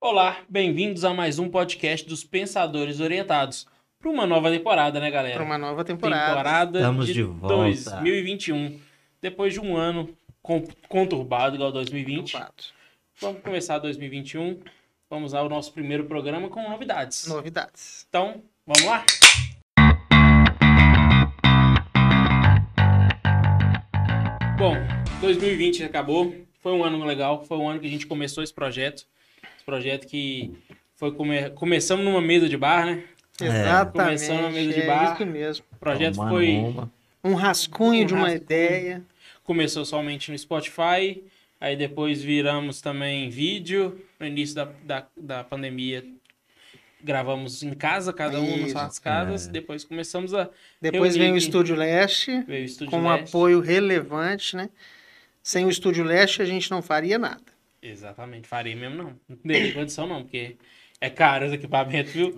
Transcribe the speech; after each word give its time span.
Olá, 0.00 0.38
bem-vindos 0.48 1.04
a 1.04 1.12
mais 1.12 1.38
um 1.38 1.48
podcast 1.50 2.06
dos 2.08 2.22
Pensadores 2.22 3.00
Orientados. 3.00 3.66
Para 3.98 4.10
uma 4.10 4.26
nova 4.26 4.50
temporada, 4.50 5.00
né, 5.00 5.10
galera? 5.10 5.34
Para 5.34 5.44
uma 5.44 5.58
nova 5.58 5.84
temporada. 5.84 6.26
Temporada 6.28 6.78
Estamos 6.78 7.06
de, 7.08 7.12
de 7.14 7.22
volta. 7.22 7.56
2021. 7.56 8.80
Depois 9.20 9.52
de 9.52 9.60
um 9.60 9.76
ano 9.76 10.16
con- 10.40 10.64
conturbado, 10.88 11.56
igual 11.56 11.72
2020. 11.72 12.36
Ocupado. 12.36 12.54
Vamos 13.20 13.42
começar 13.42 13.78
2021. 13.78 14.60
Vamos 15.10 15.34
ao 15.34 15.48
nosso 15.48 15.72
primeiro 15.72 16.04
programa 16.04 16.48
com 16.48 16.62
novidades. 16.70 17.26
Novidades. 17.26 18.06
Então, 18.08 18.40
vamos 18.64 18.84
lá? 18.84 19.04
Bom, 24.58 24.74
2020 25.20 25.84
acabou. 25.84 26.34
Foi 26.60 26.72
um 26.72 26.84
ano 26.84 27.04
legal. 27.04 27.44
Foi 27.44 27.56
um 27.58 27.68
ano 27.68 27.80
que 27.80 27.86
a 27.86 27.90
gente 27.90 28.06
começou 28.06 28.42
esse 28.42 28.52
projeto. 28.52 29.04
Projeto 29.68 30.06
que 30.06 30.50
foi 30.96 31.12
come... 31.12 31.50
começamos 31.50 32.02
numa 32.02 32.22
mesa 32.22 32.48
de 32.48 32.56
bar, 32.56 32.86
né? 32.86 33.04
É. 33.38 33.44
Exatamente. 33.44 34.26
Começando 34.26 34.46
a 34.46 34.50
mesa 34.50 34.72
de 34.72 34.80
é 34.80 34.86
bar. 34.86 35.12
isso 35.12 35.26
mesmo. 35.26 35.64
O 35.70 35.76
projeto 35.76 36.14
Tomando 36.14 36.30
foi 36.30 36.54
uma. 36.54 36.90
Um 37.22 37.34
rascunho 37.34 38.02
Um 38.04 38.06
de 38.06 38.14
uma 38.14 38.22
rascunho. 38.30 38.42
ideia. 38.42 39.02
começou 39.44 39.84
somente 39.84 40.30
no 40.30 40.38
Spotify, 40.38 41.22
aí 41.60 41.76
depois 41.76 42.22
viramos 42.22 42.80
também 42.80 43.28
vídeo. 43.28 44.00
No 44.18 44.26
início 44.26 44.54
da, 44.54 44.68
da, 44.86 45.06
da 45.14 45.44
pandemia, 45.44 46.02
gravamos 47.04 47.62
em 47.62 47.74
casa, 47.74 48.10
cada 48.10 48.40
um 48.40 48.56
nas 48.62 48.70
suas 48.72 48.98
casas. 48.98 49.48
É. 49.48 49.50
Depois 49.50 49.84
começamos 49.84 50.32
a 50.32 50.48
Depois 50.80 51.14
Reunir 51.14 51.26
vem 51.26 51.34
o. 51.34 51.36
Estúdio 51.36 51.76
Leste, 51.76 52.30
o 52.48 52.52
estúdio 52.54 52.90
com 52.90 53.00
um 53.00 53.10
Leste. 53.10 53.28
apoio 53.28 53.60
relevante, 53.60 54.56
né? 54.56 54.70
Sem 55.42 55.66
o 55.66 55.70
Estúdio 55.70 56.04
Leste, 56.04 56.40
a 56.40 56.46
gente 56.46 56.70
não 56.70 56.80
faria 56.80 57.18
nada. 57.18 57.57
Exatamente, 57.82 58.48
farei 58.48 58.74
mesmo 58.74 58.96
não. 58.96 59.20
Não 59.28 59.36
teria 59.36 59.72
condição 59.72 60.06
não, 60.06 60.22
porque 60.22 60.56
é 61.00 61.08
caro 61.08 61.46
os 61.46 61.52
equipamentos, 61.52 62.12
viu? 62.12 62.36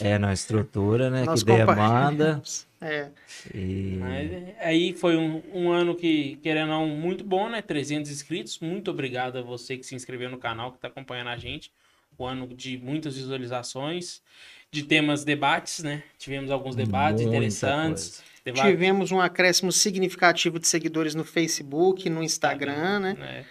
É, 0.00 0.16
na 0.18 0.32
estrutura, 0.32 1.10
né? 1.10 1.24
Nós 1.24 1.42
que 1.42 1.52
demanda. 1.52 2.42
É, 2.80 3.08
E... 3.54 3.96
Mas 3.98 4.32
é, 4.32 4.56
aí 4.60 4.92
foi 4.92 5.16
um, 5.16 5.42
um 5.52 5.70
ano 5.70 5.94
que, 5.94 6.36
querendo 6.42 6.72
ou 6.72 6.86
não, 6.86 6.88
muito 6.88 7.24
bom, 7.24 7.48
né? 7.48 7.62
300 7.62 8.10
inscritos. 8.10 8.58
Muito 8.58 8.90
obrigado 8.90 9.38
a 9.38 9.42
você 9.42 9.76
que 9.76 9.84
se 9.84 9.94
inscreveu 9.94 10.30
no 10.30 10.38
canal, 10.38 10.70
que 10.70 10.78
está 10.78 10.88
acompanhando 10.88 11.28
a 11.28 11.36
gente. 11.36 11.70
O 12.16 12.24
ano 12.24 12.46
de 12.48 12.78
muitas 12.78 13.16
visualizações, 13.16 14.22
de 14.70 14.82
temas 14.84 15.24
debates, 15.24 15.82
né? 15.82 16.02
Tivemos 16.18 16.50
alguns 16.50 16.76
debates 16.76 17.22
Muita 17.22 17.36
interessantes. 17.36 18.22
coisa. 18.22 18.34
Deba- 18.44 18.70
tivemos 18.70 19.10
um 19.10 19.20
acréscimo 19.20 19.72
significativo 19.72 20.58
de 20.58 20.68
seguidores 20.68 21.14
no 21.14 21.24
Facebook, 21.24 22.08
no 22.10 22.22
Instagram, 22.22 23.00
né? 23.00 23.16
né? 23.18 23.40
Um 23.40 23.44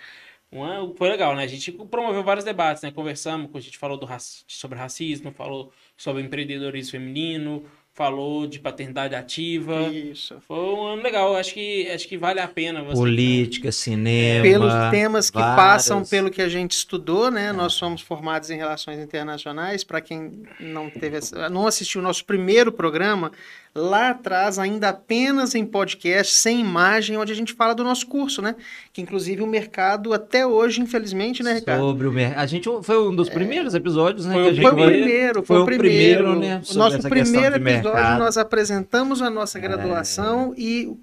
ano- 0.61 0.93
foi 0.95 1.09
legal, 1.09 1.35
né? 1.35 1.43
A 1.43 1.47
gente 1.47 1.71
promoveu 1.71 2.23
vários 2.23 2.43
debates, 2.45 2.83
né? 2.83 2.91
Conversamos, 2.91 3.49
a 3.55 3.59
gente 3.59 3.77
falou 3.77 3.97
do 3.97 4.05
raci- 4.05 4.43
sobre 4.47 4.77
racismo, 4.77 5.31
falou 5.31 5.71
sobre 5.95 6.21
empreendedorismo 6.21 6.91
feminino, 6.91 7.65
falou 7.94 8.47
de 8.47 8.59
paternidade 8.59 9.13
ativa. 9.13 9.83
Isso. 9.83 10.36
Foi 10.47 10.58
um 10.58 10.83
ano 10.88 11.03
legal, 11.03 11.36
acho 11.36 11.53
que, 11.53 11.88
acho 11.89 12.08
que 12.08 12.17
vale 12.17 12.39
a 12.39 12.47
pena 12.47 12.81
você. 12.83 12.95
Política, 12.95 13.72
cinema. 13.72 14.41
Pelos 14.44 14.73
temas 14.89 15.30
que 15.30 15.38
várias- 15.38 15.55
passam 15.55 16.03
pelo 16.03 16.31
que 16.31 16.41
a 16.41 16.50
gente 16.50 16.72
estudou, 16.72 17.30
né? 17.30 17.52
Nós 17.53 17.73
somos 17.73 18.02
formados 18.02 18.50
em 18.50 18.58
relações 18.58 19.00
internacionais. 19.00 19.83
Para 19.83 20.02
quem 20.02 20.31
não 20.59 20.89
teve, 20.89 21.19
não 21.52 21.67
assistiu 21.67 22.02
o 22.02 22.03
nosso 22.03 22.25
primeiro 22.25 22.72
programa, 22.72 23.31
lá 23.75 24.09
atrás, 24.11 24.59
ainda 24.59 24.89
apenas 24.89 25.55
em 25.55 25.66
podcast, 25.66 26.33
sem 26.35 26.59
imagem, 26.59 27.17
onde 27.17 27.31
a 27.31 27.35
gente 27.35 27.53
fala 27.53 27.73
do 27.73 27.83
nosso 27.83 28.05
curso, 28.07 28.39
né? 28.41 28.55
Que 28.91 29.02
inclusive 29.02 29.41
o 29.41 29.47
mercado 29.47 30.13
até 30.13 30.45
hoje, 30.45 30.80
infelizmente, 30.81 31.41
né, 31.41 31.53
Ricardo? 31.53 31.81
Sobre 31.81 32.07
o 32.07 32.11
mer... 32.11 32.38
A 32.38 32.45
gente 32.45 32.69
foi 32.83 33.00
um 33.07 33.16
dos 33.16 33.30
primeiros 33.30 33.73
episódios, 33.73 34.25
né? 34.28 34.33
Foi 34.33 34.44
que 34.44 34.47
o 34.47 34.52
a 34.52 34.53
gente 34.53 34.63
Foi 34.63 34.72
o 34.72 34.85
primeiro, 34.85 35.33
foi, 35.44 35.55
foi 35.57 35.61
o 35.61 35.66
primeiro. 35.66 36.23
primeiro, 36.23 36.39
né, 36.39 36.59
O 36.61 36.66
sobre 36.66 36.80
nosso 36.80 37.09
primeiro 37.09 37.55
episódio, 37.89 38.19
nós 38.19 38.37
apresentamos 38.37 39.21
a 39.21 39.29
nossa 39.29 39.59
graduação 39.59 40.53
e 40.57 40.95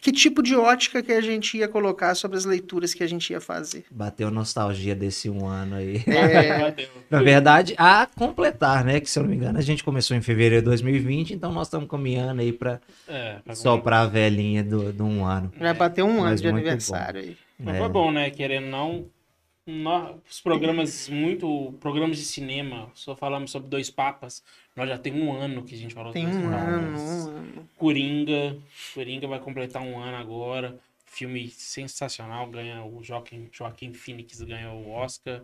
que 0.00 0.10
tipo 0.10 0.42
de 0.42 0.56
ótica 0.56 1.00
que 1.00 1.12
a 1.12 1.20
gente 1.20 1.56
ia 1.56 1.68
colocar 1.68 2.16
sobre 2.16 2.36
as 2.36 2.44
leituras 2.44 2.92
que 2.92 3.04
a 3.04 3.06
gente 3.06 3.30
ia 3.32 3.40
fazer. 3.40 3.84
Bateu 3.88 4.32
nostalgia 4.32 4.96
desse 4.96 5.30
um 5.30 5.46
ano 5.46 5.76
aí. 5.76 6.02
É. 6.08 6.88
Na 7.08 7.22
verdade, 7.22 7.74
a 7.78 8.08
completar, 8.16 8.84
né? 8.84 8.98
Que 8.98 9.08
se 9.08 9.16
eu 9.16 9.22
não 9.22 9.30
me 9.30 9.36
engano, 9.36 9.58
a 9.58 9.62
gente 9.62 9.84
começou 9.84 10.16
em 10.16 10.20
fevereiro 10.20 10.56
de 10.64 10.64
2020, 10.64 11.34
então 11.34 11.52
nós 11.52 11.68
estamos 11.68 11.88
caminhando 11.88 12.40
aí 12.40 12.52
pra 12.52 12.80
É, 13.06 13.36
pra 13.44 13.54
soprar 13.54 14.02
a 14.02 14.06
velhinha 14.06 14.64
do, 14.64 14.92
do 14.92 15.04
um 15.04 15.24
ano. 15.24 15.52
vai 15.56 15.72
bater 15.72 16.02
um 16.02 16.14
ano 16.18 16.22
Mas 16.30 16.40
de 16.40 16.48
aniversário 16.48 17.20
aí. 17.20 17.36
Mas 17.56 17.76
É. 17.76 17.78
foi 17.78 17.88
bom, 17.88 18.10
né? 18.10 18.28
Querendo 18.30 18.66
não, 18.66 19.04
os 20.28 20.40
programas 20.40 21.08
muito. 21.08 21.74
Programas 21.80 22.16
de 22.16 22.24
cinema, 22.24 22.90
só 22.94 23.14
falamos 23.14 23.50
sobre 23.50 23.68
dois 23.68 23.90
papas. 23.90 24.42
Nós 24.74 24.88
já 24.88 24.98
tem 24.98 25.12
um 25.12 25.32
ano 25.32 25.62
que 25.62 25.74
a 25.74 25.78
gente 25.78 25.94
falou 25.94 26.12
Tem 26.12 26.24
sobre 26.24 26.38
um 26.46 26.50
dois 26.50 26.60
papas. 26.62 27.26
ano. 27.28 27.68
Coringa. 27.76 28.56
Coringa 28.94 29.26
vai 29.28 29.38
completar 29.38 29.82
um 29.82 29.98
ano 29.98 30.16
agora. 30.16 30.78
Filme 31.06 31.48
sensacional, 31.48 32.46
ganha 32.48 32.82
o 32.84 33.02
Joaquim, 33.04 33.48
Joaquim 33.52 33.92
Phoenix 33.92 34.40
ganhou 34.40 34.76
o 34.76 34.90
Oscar. 34.92 35.42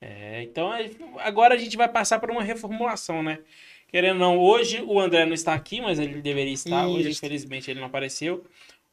É, 0.00 0.42
então 0.42 0.72
é- 0.72 0.90
agora 1.18 1.54
a 1.54 1.58
gente 1.58 1.76
vai 1.76 1.88
passar 1.88 2.18
por 2.20 2.30
uma 2.30 2.42
reformulação, 2.42 3.22
né? 3.22 3.40
Querendo 3.88 4.14
ou 4.14 4.18
não, 4.20 4.38
hoje 4.38 4.82
o 4.82 4.98
André 5.00 5.24
não 5.24 5.34
está 5.34 5.54
aqui, 5.54 5.80
mas 5.80 5.98
ele 5.98 6.20
deveria 6.20 6.52
estar. 6.52 6.86
Hoje, 6.86 7.10
Isso. 7.10 7.18
infelizmente, 7.24 7.70
ele 7.70 7.80
não 7.80 7.86
apareceu. 7.86 8.44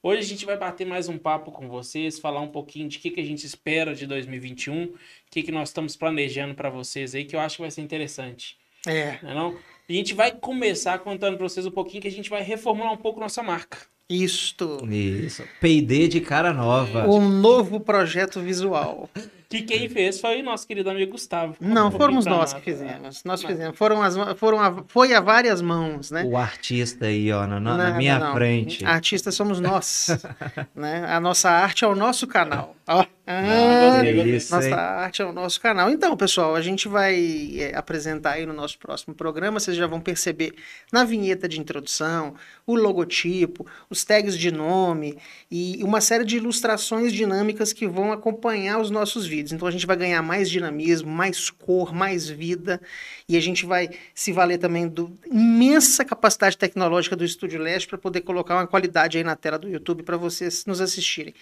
Hoje 0.03 0.21
a 0.21 0.23
gente 0.23 0.47
vai 0.47 0.57
bater 0.57 0.87
mais 0.87 1.07
um 1.07 1.15
papo 1.15 1.51
com 1.51 1.67
vocês, 1.67 2.17
falar 2.17 2.41
um 2.41 2.47
pouquinho 2.47 2.89
de 2.89 2.97
o 2.97 2.99
que, 2.99 3.11
que 3.11 3.21
a 3.21 3.23
gente 3.23 3.45
espera 3.45 3.93
de 3.93 4.07
2021, 4.07 4.85
o 4.85 4.89
que, 5.29 5.43
que 5.43 5.51
nós 5.51 5.69
estamos 5.69 5.95
planejando 5.95 6.55
para 6.55 6.71
vocês 6.71 7.13
aí, 7.13 7.23
que 7.23 7.35
eu 7.35 7.39
acho 7.39 7.57
que 7.57 7.61
vai 7.61 7.69
ser 7.69 7.81
interessante. 7.81 8.57
É, 8.87 9.19
Não 9.21 9.29
é 9.29 9.33
não? 9.35 9.59
E 9.87 9.93
a 9.93 9.95
gente 9.95 10.15
vai 10.15 10.31
começar 10.31 10.97
contando 10.97 11.37
para 11.37 11.47
vocês 11.47 11.67
um 11.67 11.71
pouquinho 11.71 12.01
que 12.01 12.07
a 12.07 12.11
gente 12.11 12.31
vai 12.31 12.41
reformular 12.41 12.91
um 12.91 12.97
pouco 12.97 13.19
nossa 13.19 13.43
marca. 13.43 13.77
isto. 14.09 14.79
Isso. 14.89 15.43
P&D 15.59 16.07
de 16.07 16.19
cara 16.19 16.51
nova. 16.51 17.07
Um 17.07 17.29
novo 17.29 17.79
projeto 17.79 18.39
visual. 18.41 19.07
Que 19.51 19.61
quem 19.63 19.89
fez 19.89 20.19
foi 20.19 20.39
o 20.39 20.43
nosso 20.43 20.65
querido 20.65 20.89
amigo 20.89 21.11
Gustavo. 21.11 21.55
Não, 21.59 21.91
fomos 21.91 22.25
nós 22.25 22.53
que 22.53 22.61
fizemos. 22.61 23.21
Nós 23.25 23.43
fizemos. 23.43 23.77
Foram 23.77 24.01
as, 24.01 24.15
foram 24.37 24.61
a, 24.61 24.83
foi 24.87 25.13
a 25.13 25.19
várias 25.19 25.61
mãos, 25.61 26.09
né? 26.09 26.23
O 26.25 26.37
artista 26.37 27.05
aí, 27.07 27.31
ó, 27.33 27.45
na, 27.45 27.59
na- 27.59 27.77
na 27.77 27.93
minha 27.95 28.17
não, 28.17 28.27
não. 28.27 28.33
frente. 28.35 28.85
Artistas 28.85 29.35
somos 29.35 29.59
nós. 29.59 30.07
né? 30.73 31.05
A 31.05 31.19
nossa 31.19 31.49
arte 31.49 31.83
é 31.83 31.87
o 31.87 31.95
nosso 31.95 32.25
canal. 32.27 32.75
Ó. 32.87 33.05
Ah, 33.27 34.01
hein? 34.05 34.23
Nossa 34.49 34.75
arte 34.75 35.21
é 35.21 35.25
o 35.25 35.31
nosso 35.31 35.61
canal. 35.61 35.89
Então, 35.89 36.17
pessoal, 36.17 36.55
a 36.55 36.61
gente 36.61 36.87
vai 36.87 37.51
é, 37.59 37.75
apresentar 37.77 38.31
aí 38.31 38.45
no 38.45 38.53
nosso 38.53 38.77
próximo 38.77 39.13
programa. 39.13 39.59
Vocês 39.59 39.77
já 39.77 39.87
vão 39.87 40.01
perceber 40.01 40.53
na 40.91 41.03
vinheta 41.05 41.47
de 41.47 41.59
introdução, 41.59 42.33
o 42.65 42.75
logotipo, 42.75 43.65
os 43.89 44.03
tags 44.03 44.37
de 44.37 44.51
nome 44.51 45.17
e 45.49 45.79
uma 45.83 46.01
série 46.01 46.25
de 46.25 46.37
ilustrações 46.37 47.13
dinâmicas 47.13 47.71
que 47.71 47.87
vão 47.87 48.11
acompanhar 48.11 48.79
os 48.79 48.89
nossos 48.89 49.25
vídeos. 49.25 49.40
Então, 49.49 49.67
a 49.67 49.71
gente 49.71 49.87
vai 49.87 49.95
ganhar 49.95 50.21
mais 50.21 50.49
dinamismo, 50.49 51.09
mais 51.09 51.49
cor, 51.49 51.93
mais 51.93 52.29
vida 52.29 52.81
e 53.27 53.37
a 53.37 53.39
gente 53.39 53.65
vai 53.65 53.89
se 54.13 54.31
valer 54.31 54.57
também 54.57 54.87
do 54.87 55.17
imensa 55.25 56.03
capacidade 56.03 56.57
tecnológica 56.57 57.15
do 57.15 57.23
Estúdio 57.23 57.61
Leste 57.61 57.87
para 57.87 57.97
poder 57.97 58.21
colocar 58.21 58.55
uma 58.55 58.67
qualidade 58.67 59.17
aí 59.17 59.23
na 59.23 59.35
tela 59.35 59.57
do 59.57 59.69
YouTube 59.69 60.03
para 60.03 60.17
vocês 60.17 60.65
nos 60.65 60.81
assistirem. 60.81 61.33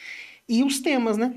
E 0.47 0.63
os 0.63 0.79
temas, 0.79 1.17
né? 1.17 1.33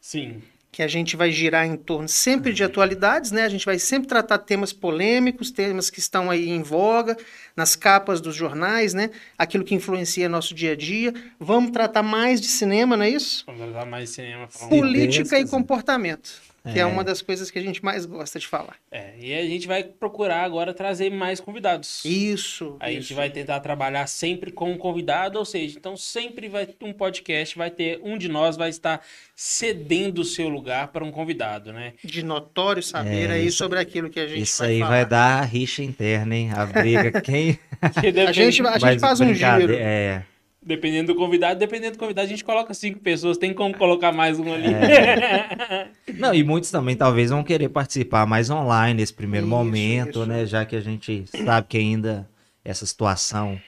Sim. 0.00 0.42
Que 0.72 0.82
a 0.82 0.88
gente 0.88 1.16
vai 1.16 1.30
girar 1.30 1.66
em 1.66 1.76
torno 1.76 2.08
sempre 2.08 2.50
de 2.54 2.64
atualidades, 2.64 3.30
né? 3.30 3.44
A 3.44 3.48
gente 3.48 3.66
vai 3.66 3.78
sempre 3.78 4.08
tratar 4.08 4.38
temas 4.38 4.72
polêmicos, 4.72 5.50
temas 5.50 5.90
que 5.90 5.98
estão 5.98 6.30
aí 6.30 6.48
em 6.48 6.62
voga, 6.62 7.14
nas 7.54 7.76
capas 7.76 8.22
dos 8.22 8.34
jornais, 8.34 8.94
né? 8.94 9.10
Aquilo 9.36 9.64
que 9.64 9.74
influencia 9.74 10.30
nosso 10.30 10.54
dia 10.54 10.72
a 10.72 10.76
dia. 10.76 11.12
Vamos 11.38 11.72
tratar 11.72 12.02
mais 12.02 12.40
de 12.40 12.46
cinema, 12.46 12.96
não 12.96 13.04
é 13.04 13.10
isso? 13.10 13.44
Vamos 13.46 13.68
usar 13.68 13.84
mais 13.84 14.08
cinema. 14.08 14.48
Falar 14.48 14.64
um... 14.64 14.68
Política 14.70 15.38
e 15.38 15.46
comportamento, 15.46 16.40
que 16.70 16.78
é 16.78 16.82
É. 16.82 16.86
uma 16.86 17.02
das 17.02 17.20
coisas 17.22 17.50
que 17.50 17.58
a 17.58 17.62
gente 17.62 17.84
mais 17.84 18.06
gosta 18.06 18.38
de 18.38 18.46
falar. 18.46 18.76
É, 18.90 19.14
e 19.18 19.34
a 19.34 19.42
gente 19.44 19.66
vai 19.66 19.82
procurar 19.82 20.42
agora 20.44 20.72
trazer 20.72 21.10
mais 21.10 21.40
convidados. 21.40 22.04
Isso. 22.04 22.76
A 22.78 22.90
gente 22.90 23.02
isso. 23.04 23.14
vai 23.14 23.30
tentar 23.30 23.60
trabalhar 23.60 24.06
sempre 24.06 24.52
com 24.52 24.70
um 24.70 24.76
convidado, 24.78 25.38
ou 25.38 25.44
seja, 25.44 25.76
então 25.78 25.96
sempre 25.96 26.48
vai 26.48 26.66
ter 26.66 26.84
um 26.84 26.92
podcast, 26.92 27.56
vai 27.58 27.70
ter 27.70 28.00
um 28.02 28.16
de 28.16 28.28
nós 28.28 28.56
vai 28.56 28.68
estar 28.70 29.00
cedendo 29.34 30.20
o 30.20 30.24
seu 30.24 30.48
lugar 30.48 30.88
para 30.88 31.04
um 31.04 31.10
convidado, 31.10 31.72
né? 31.72 31.94
de 32.04 32.22
notório 32.22 32.82
saber 32.82 33.30
É, 33.30 33.34
aí 33.34 33.46
isso- 33.46 33.58
sobre 33.58 33.78
aquilo 33.78 34.08
que 34.08 34.20
a 34.20 34.26
gente 34.26 34.42
Isso 34.42 34.62
vai 34.62 34.72
aí 34.72 34.78
falar. 34.80 34.90
vai 34.90 35.04
dar 35.06 35.40
a 35.40 35.44
rixa 35.44 35.82
interna, 35.82 36.34
hein? 36.36 36.50
A 36.54 36.64
briga. 36.66 37.20
Quem 37.20 37.58
A 37.82 38.32
gente, 38.32 38.62
a 38.64 38.78
gente 38.78 39.00
faz 39.00 39.20
um 39.20 39.34
giro. 39.34 39.74
É. 39.74 40.22
Dependendo 40.64 41.12
do 41.12 41.18
convidado, 41.18 41.58
dependendo 41.58 41.96
do 41.96 41.98
convidado, 41.98 42.26
a 42.26 42.28
gente 42.28 42.44
coloca 42.44 42.72
cinco 42.72 43.00
pessoas, 43.00 43.36
tem 43.36 43.52
como 43.52 43.76
colocar 43.76 44.12
mais 44.12 44.38
um 44.38 44.52
ali. 44.54 44.72
É. 44.72 45.88
Não, 46.18 46.32
e 46.32 46.44
muitos 46.44 46.70
também 46.70 46.94
talvez 46.96 47.30
vão 47.30 47.42
querer 47.42 47.68
participar 47.68 48.26
mais 48.26 48.48
online 48.48 49.00
nesse 49.00 49.12
primeiro 49.12 49.46
Isso, 49.46 49.56
momento, 49.56 50.20
isso. 50.20 50.26
né? 50.26 50.46
Já 50.46 50.64
que 50.64 50.76
a 50.76 50.80
gente 50.80 51.24
sabe 51.26 51.66
que 51.68 51.78
ainda 51.78 52.28
essa 52.64 52.86
situação 52.86 53.60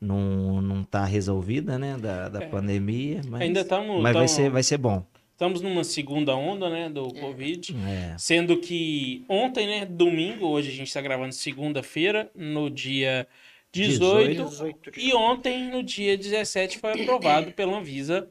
não, 0.00 0.60
não 0.60 0.84
tá 0.84 1.04
resolvida, 1.06 1.78
né? 1.78 1.96
Da, 1.98 2.28
da 2.28 2.42
É. 2.42 2.46
pandemia. 2.46 3.22
Mas, 3.26 3.40
Ainda 3.40 3.60
estamos. 3.60 4.02
mas 4.02 4.12
vai, 4.14 4.28
ser, 4.28 4.50
vai 4.50 4.62
ser 4.62 4.76
bom. 4.76 5.02
Estamos 5.32 5.60
numa 5.62 5.82
segunda 5.82 6.36
onda, 6.36 6.68
né, 6.70 6.88
do 6.88 7.12
Covid. 7.14 7.74
É. 7.88 8.14
Sendo 8.18 8.56
que 8.58 9.24
ontem, 9.28 9.66
né, 9.66 9.84
domingo, 9.84 10.46
hoje 10.46 10.68
a 10.68 10.72
gente 10.72 10.86
está 10.88 11.00
gravando 11.00 11.32
segunda-feira, 11.32 12.30
no 12.36 12.70
dia 12.70 13.26
18, 13.80 14.44
18 14.44 14.90
de 14.90 15.00
E 15.00 15.14
ontem, 15.14 15.70
no 15.70 15.82
dia 15.82 16.16
17, 16.16 16.78
foi 16.78 17.02
aprovado 17.02 17.52
pela 17.52 17.76
Anvisa 17.78 18.28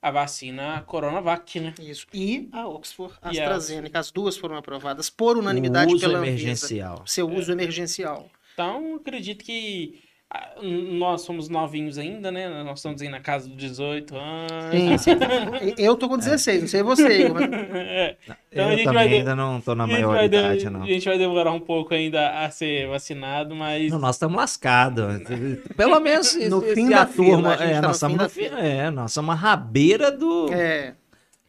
a 0.00 0.10
vacina 0.10 0.82
Coronavac, 0.82 1.60
né? 1.60 1.72
Isso. 1.80 2.06
E 2.12 2.48
a 2.52 2.66
Oxford 2.66 3.14
a 3.22 3.30
AstraZeneca, 3.30 4.00
as 4.00 4.10
duas 4.10 4.36
foram 4.36 4.56
aprovadas 4.56 5.08
por 5.08 5.36
O 5.36 5.40
unanimidade 5.40 5.94
uso 5.94 6.00
pela 6.00 6.18
Anvisa. 6.18 6.32
emergencial. 6.32 7.06
Seu 7.06 7.30
uso 7.30 7.52
emergencial. 7.52 8.28
Então, 8.52 8.96
acredito 8.96 9.44
que 9.44 10.02
nós 10.62 11.22
somos 11.22 11.48
novinhos 11.48 11.98
ainda, 11.98 12.30
né? 12.30 12.48
Nós 12.64 12.78
estamos 12.78 13.02
aí 13.02 13.08
na 13.08 13.20
casa 13.20 13.48
dos 13.48 13.56
18 13.56 14.14
anos. 14.16 14.70
Sim, 14.70 14.98
sim. 14.98 15.10
Eu 15.76 15.96
tô 15.96 16.08
com 16.08 16.16
16, 16.18 16.60
não 16.62 16.68
sei 16.68 16.82
você, 16.82 17.28
mas 17.28 17.42
É. 17.52 18.16
Então, 18.50 18.66
a 18.66 18.72
eu 18.72 18.76
gente 18.76 18.84
também 18.84 19.08
de- 19.08 19.14
ainda 19.16 19.34
não 19.36 19.60
tô 19.60 19.74
na 19.74 19.86
maioridade, 19.86 20.60
de- 20.60 20.70
não. 20.70 20.82
A 20.82 20.86
gente 20.86 21.04
vai 21.08 21.18
demorar 21.18 21.52
um 21.52 21.60
pouco 21.60 21.94
ainda 21.94 22.44
a 22.44 22.50
ser 22.50 22.86
vacinado, 22.88 23.54
mas. 23.54 23.90
Não, 23.90 23.98
nós 23.98 24.16
estamos 24.16 24.36
lascados. 24.36 25.04
Pelo 25.76 25.98
menos 26.00 26.34
No 26.48 26.60
fim 26.62 26.88
da 26.88 27.06
fila, 27.06 27.26
turma. 27.26 27.54
é, 27.54 27.74
tá 27.74 27.82
nós 27.82 27.96
estamos. 27.96 28.36
É, 28.38 28.90
nós 28.90 29.12
somos 29.12 29.32
a 29.34 29.38
rabeira 29.38 30.10
do. 30.10 30.52
é. 30.52 30.94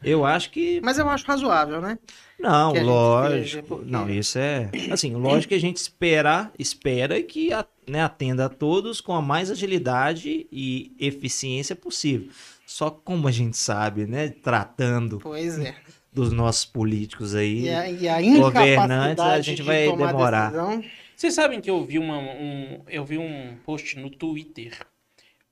Eu 0.03 0.25
acho 0.25 0.49
que. 0.51 0.79
Mas 0.83 0.97
eu 0.97 1.07
acho 1.09 1.25
razoável, 1.25 1.81
né? 1.81 1.97
Não, 2.39 2.73
lógico. 2.73 3.39
veja, 3.41 3.63
porque- 3.63 3.89
Não, 3.91 4.09
isso 4.09 4.37
é. 4.37 4.69
Assim, 4.91 5.13
lógico 5.15 5.49
que 5.49 5.55
a 5.55 5.59
gente 5.59 5.77
espera, 5.77 6.51
espera 6.59 7.21
que 7.21 7.53
a- 7.53 7.65
né, 7.87 8.01
atenda 8.01 8.45
a 8.45 8.49
todos 8.49 8.99
com 8.99 9.13
a 9.13 9.21
mais 9.21 9.49
agilidade 9.51 10.47
e 10.51 10.91
eficiência 10.99 11.75
possível. 11.75 12.29
Só 12.65 12.89
como 12.89 13.27
a 13.27 13.31
gente 13.31 13.55
sabe, 13.57 14.05
né? 14.05 14.29
Tratando 14.29 15.19
Pois 15.19 15.57
é. 15.59 15.75
dos 16.11 16.31
nossos 16.31 16.65
políticos 16.65 17.35
aí. 17.35 17.65
E 17.65 17.69
a, 17.69 17.89
e 17.89 18.07
a 18.09 18.39
Governantes, 18.39 19.23
a 19.23 19.39
gente 19.41 19.57
de 19.57 19.63
vai 19.63 19.85
tomar 19.85 20.07
demorar. 20.07 20.51
decisão. 20.51 20.83
Vocês 21.15 21.33
sabem 21.33 21.61
que 21.61 21.69
eu 21.69 21.85
vi 21.85 21.99
uma, 21.99 22.17
um. 22.17 22.81
Eu 22.89 23.05
vi 23.05 23.17
um 23.17 23.55
post 23.65 23.97
no 23.99 24.09
Twitter. 24.09 24.77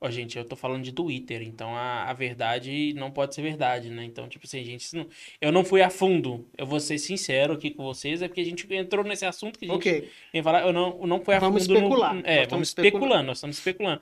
Ó, 0.03 0.09
gente, 0.09 0.36
eu 0.36 0.44
tô 0.44 0.56
falando 0.56 0.83
de 0.83 0.92
Twitter, 0.92 1.44
então 1.44 1.75
a, 1.75 2.06
a 2.09 2.13
verdade 2.13 2.92
não 2.95 3.12
pode 3.12 3.36
ser 3.36 3.44
verdade, 3.44 3.88
né? 3.92 4.03
Então, 4.03 4.27
tipo 4.27 4.48
assim, 4.48 4.63
gente, 4.63 4.95
não- 4.95 5.06
eu 5.39 5.51
não 5.51 5.63
fui 5.63 5.80
a 5.83 5.92
fundo. 5.92 6.48
Eu 6.57 6.65
vou 6.65 6.80
ser 6.80 6.98
sincero 6.98 7.53
aqui 7.53 7.69
com 7.69 7.83
vocês, 7.83 8.19
é 8.24 8.27
porque 8.27 8.42
a 8.42 8.45
gente 8.45 8.65
entrou 8.74 9.06
nesse 9.06 9.25
assunto 9.27 9.59
que 9.59 9.65
a 9.65 9.68
gente 9.68 9.77
Ok. 9.77 10.09
Vem 10.33 10.42
falar, 10.42 10.63
eu 10.63 10.74
não, 10.74 10.98
eu 11.00 11.06
não 11.06 11.24
fui 11.24 11.36
a 11.36 11.39
Vamos 11.39 11.62
fundo 11.68 11.74
no- 11.75 11.80
especular. 11.81 12.15
é, 12.24 12.39
Nós 12.39 12.50
vamos 12.50 12.68
estamos 12.69 12.88
especulando, 12.88 13.24
nós 13.27 13.38
estamos 13.38 13.57
especulando. 13.59 14.01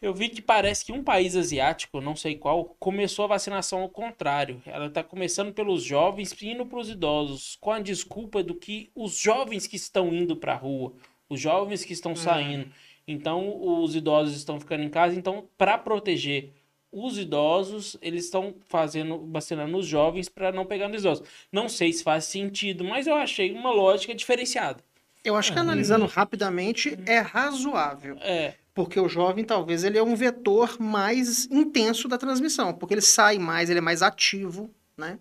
Eu 0.00 0.12
vi 0.14 0.28
que 0.28 0.42
parece 0.42 0.84
que 0.84 0.92
um 0.92 1.02
país 1.02 1.34
asiático, 1.34 2.00
não 2.02 2.14
sei 2.14 2.36
qual, 2.36 2.76
começou 2.78 3.24
a 3.24 3.28
vacinação 3.28 3.80
ao 3.80 3.88
contrário. 3.88 4.62
Ela 4.66 4.86
está 4.88 5.02
começando 5.02 5.54
pelos 5.54 5.82
jovens 5.82 6.36
e 6.40 6.48
indo 6.50 6.66
para 6.66 6.78
os 6.78 6.90
idosos, 6.90 7.56
com 7.60 7.72
a 7.72 7.80
desculpa 7.80 8.42
do 8.42 8.54
que 8.54 8.90
os 8.94 9.18
jovens 9.18 9.66
que 9.66 9.76
estão 9.76 10.12
indo 10.14 10.36
para 10.36 10.52
a 10.52 10.56
rua, 10.56 10.92
os 11.30 11.40
jovens 11.40 11.82
que 11.82 11.92
Hum. 11.92 11.94
estão 11.94 12.14
saindo. 12.14 12.68
Então, 13.08 13.82
os 13.82 13.96
idosos 13.96 14.36
estão 14.36 14.60
ficando 14.60 14.82
em 14.82 14.90
casa. 14.90 15.16
Então, 15.16 15.48
para 15.56 15.78
proteger 15.78 16.52
os 16.92 17.18
idosos, 17.18 17.96
eles 18.00 18.24
estão 18.24 18.54
fazendo, 18.68 19.26
vacinando 19.30 19.76
os 19.78 19.86
jovens 19.86 20.28
para 20.28 20.52
não 20.52 20.64
pegar 20.64 20.88
nos 20.88 21.00
idosos. 21.00 21.26
Não 21.50 21.68
sei 21.68 21.92
se 21.92 22.02
faz 22.02 22.24
sentido, 22.24 22.84
mas 22.84 23.06
eu 23.06 23.14
achei 23.14 23.52
uma 23.52 23.70
lógica 23.70 24.14
diferenciada. 24.14 24.82
Eu 25.24 25.36
acho 25.36 25.52
que 25.52 25.58
analisando 25.58 26.06
rapidamente 26.06 26.98
é 27.06 27.18
razoável. 27.18 28.16
É, 28.20 28.54
Porque 28.72 28.98
o 29.00 29.08
jovem, 29.08 29.44
talvez, 29.44 29.84
ele 29.84 29.98
é 29.98 30.02
um 30.02 30.14
vetor 30.14 30.80
mais 30.80 31.46
intenso 31.46 32.08
da 32.08 32.16
transmissão. 32.16 32.72
Porque 32.72 32.94
ele 32.94 33.00
sai 33.00 33.38
mais, 33.38 33.68
ele 33.68 33.80
é 33.80 33.82
mais 33.82 34.02
ativo, 34.02 34.70
né? 34.96 35.18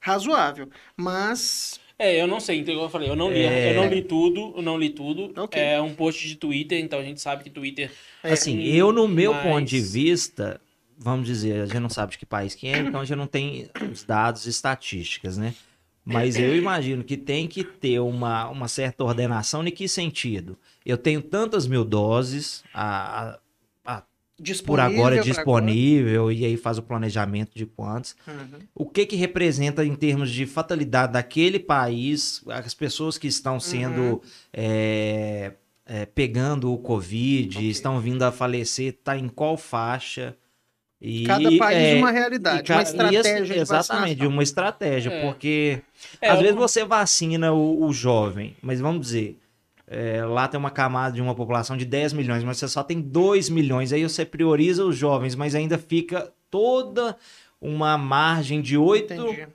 Razoável. 0.00 0.68
Mas. 0.96 1.80
É, 1.98 2.20
eu 2.20 2.26
não 2.26 2.38
sei, 2.40 2.58
então 2.58 2.74
eu 2.74 2.90
falei, 2.90 3.08
eu 3.08 3.16
não 3.16 3.30
li, 3.30 3.40
É. 3.40 3.70
eu 3.70 3.74
não 3.76 3.88
li 3.88 4.02
tudo, 4.02 4.52
eu 4.56 4.62
não 4.62 4.78
li 4.78 4.90
tudo. 4.90 5.32
Ok. 5.40 5.60
É 5.60 5.80
um 5.80 5.94
post 5.94 6.28
de 6.28 6.36
Twitter, 6.36 6.78
então 6.78 6.98
a 6.98 7.02
gente 7.02 7.20
sabe 7.20 7.42
que 7.44 7.50
Twitter. 7.50 7.90
é, 8.22 8.32
Assim, 8.32 8.62
eu, 8.64 8.92
no 8.92 9.08
meu 9.08 9.32
mas- 9.32 9.42
ponto 9.42 9.64
de 9.64 9.80
vista, 9.80 10.60
vamos 10.98 11.26
dizer, 11.26 11.62
a 11.62 11.66
gente 11.66 11.78
não 11.80 11.88
sabe 11.88 12.12
de 12.12 12.18
que 12.18 12.26
país 12.26 12.54
que 12.54 12.66
é, 12.68 12.78
então 12.80 13.00
a 13.00 13.04
gente 13.04 13.16
não 13.16 13.26
tem 13.26 13.68
os 13.90 14.04
dados 14.04 14.46
estatísticas, 14.46 15.38
né? 15.38 15.54
Mas 16.04 16.36
eu 16.38 16.54
imagino 16.54 17.02
que 17.02 17.16
tem 17.16 17.48
que 17.48 17.64
ter 17.64 17.98
uma, 17.98 18.48
uma 18.48 18.68
certa 18.68 19.02
ordenação 19.02 19.66
em 19.66 19.72
que 19.72 19.88
sentido? 19.88 20.56
Eu 20.84 20.96
tenho 20.96 21.20
tantas 21.20 21.66
mil 21.66 21.84
doses, 21.84 22.62
a, 22.72 23.30
a- 23.30 23.38
por 24.36 24.42
disponível 24.42 24.84
agora 25.00 25.16
é 25.16 25.20
disponível, 25.22 26.30
e 26.32 26.44
aí 26.44 26.56
faz 26.56 26.76
o 26.78 26.82
planejamento 26.82 27.52
de 27.54 27.64
quantos. 27.66 28.14
agora. 28.26 28.44
Uhum. 28.52 28.58
O 28.74 28.86
que 28.86 29.06
que 29.06 29.16
representa 29.16 29.84
em 29.84 29.94
termos 29.94 30.30
de 30.30 30.44
fatalidade 30.46 31.14
daquele 31.14 31.58
país, 31.58 32.42
as 32.48 32.74
pessoas 32.74 33.16
que 33.16 33.26
estão 33.26 33.58
sendo 33.58 34.00
Uhum. 34.00 34.20
é, 34.52 35.52
é, 35.86 36.04
pegando 36.06 36.72
o 36.72 36.78
Covid, 36.78 37.56
Ok. 37.58 37.70
estão 37.70 38.00
vindo 38.00 38.22
a 38.24 38.32
falecer, 38.32 38.98
tá 39.04 39.16
em 39.16 39.28
qual 39.28 39.56
faixa? 39.56 40.36
E, 41.00 41.24
Cada 41.24 41.50
país 41.58 41.78
é, 41.78 41.94
uma 41.96 42.10
e 42.10 42.12
realidade, 42.14 42.62
ca- 42.66 42.74
uma 42.76 42.80
e 42.80 42.84
estratégia 42.84 43.22
de 43.44 43.58
Exatamente, 43.58 44.08
vacinação. 44.16 44.28
uma 44.28 44.42
estratégia, 44.42 45.10
É. 45.10 45.20
porque 45.22 45.82
É, 46.20 46.28
às 46.30 46.36
eu- 46.36 46.42
vezes 46.42 46.56
você 46.56 46.84
vacina 46.84 47.52
o, 47.52 47.84
o 47.84 47.92
jovem, 47.92 48.56
mas 48.62 48.80
vamos 48.80 49.06
dizer, 49.06 49.38
é, 49.86 50.24
lá 50.24 50.48
tem 50.48 50.58
uma 50.58 50.70
camada 50.70 51.14
de 51.14 51.22
uma 51.22 51.34
população 51.34 51.76
de 51.76 51.84
10 51.84 52.12
milhões, 52.12 52.42
mas 52.44 52.58
você 52.58 52.68
só 52.68 52.82
tem 52.82 53.00
2 53.00 53.48
milhões, 53.48 53.92
aí 53.92 54.02
você 54.02 54.24
prioriza 54.24 54.84
os 54.84 54.96
jovens, 54.96 55.34
mas 55.34 55.54
ainda 55.54 55.78
fica 55.78 56.32
toda 56.50 57.16
uma 57.60 57.96
margem 57.96 58.60
de 58.60 58.76
8 58.76 59.14
Entendi. 59.14 59.46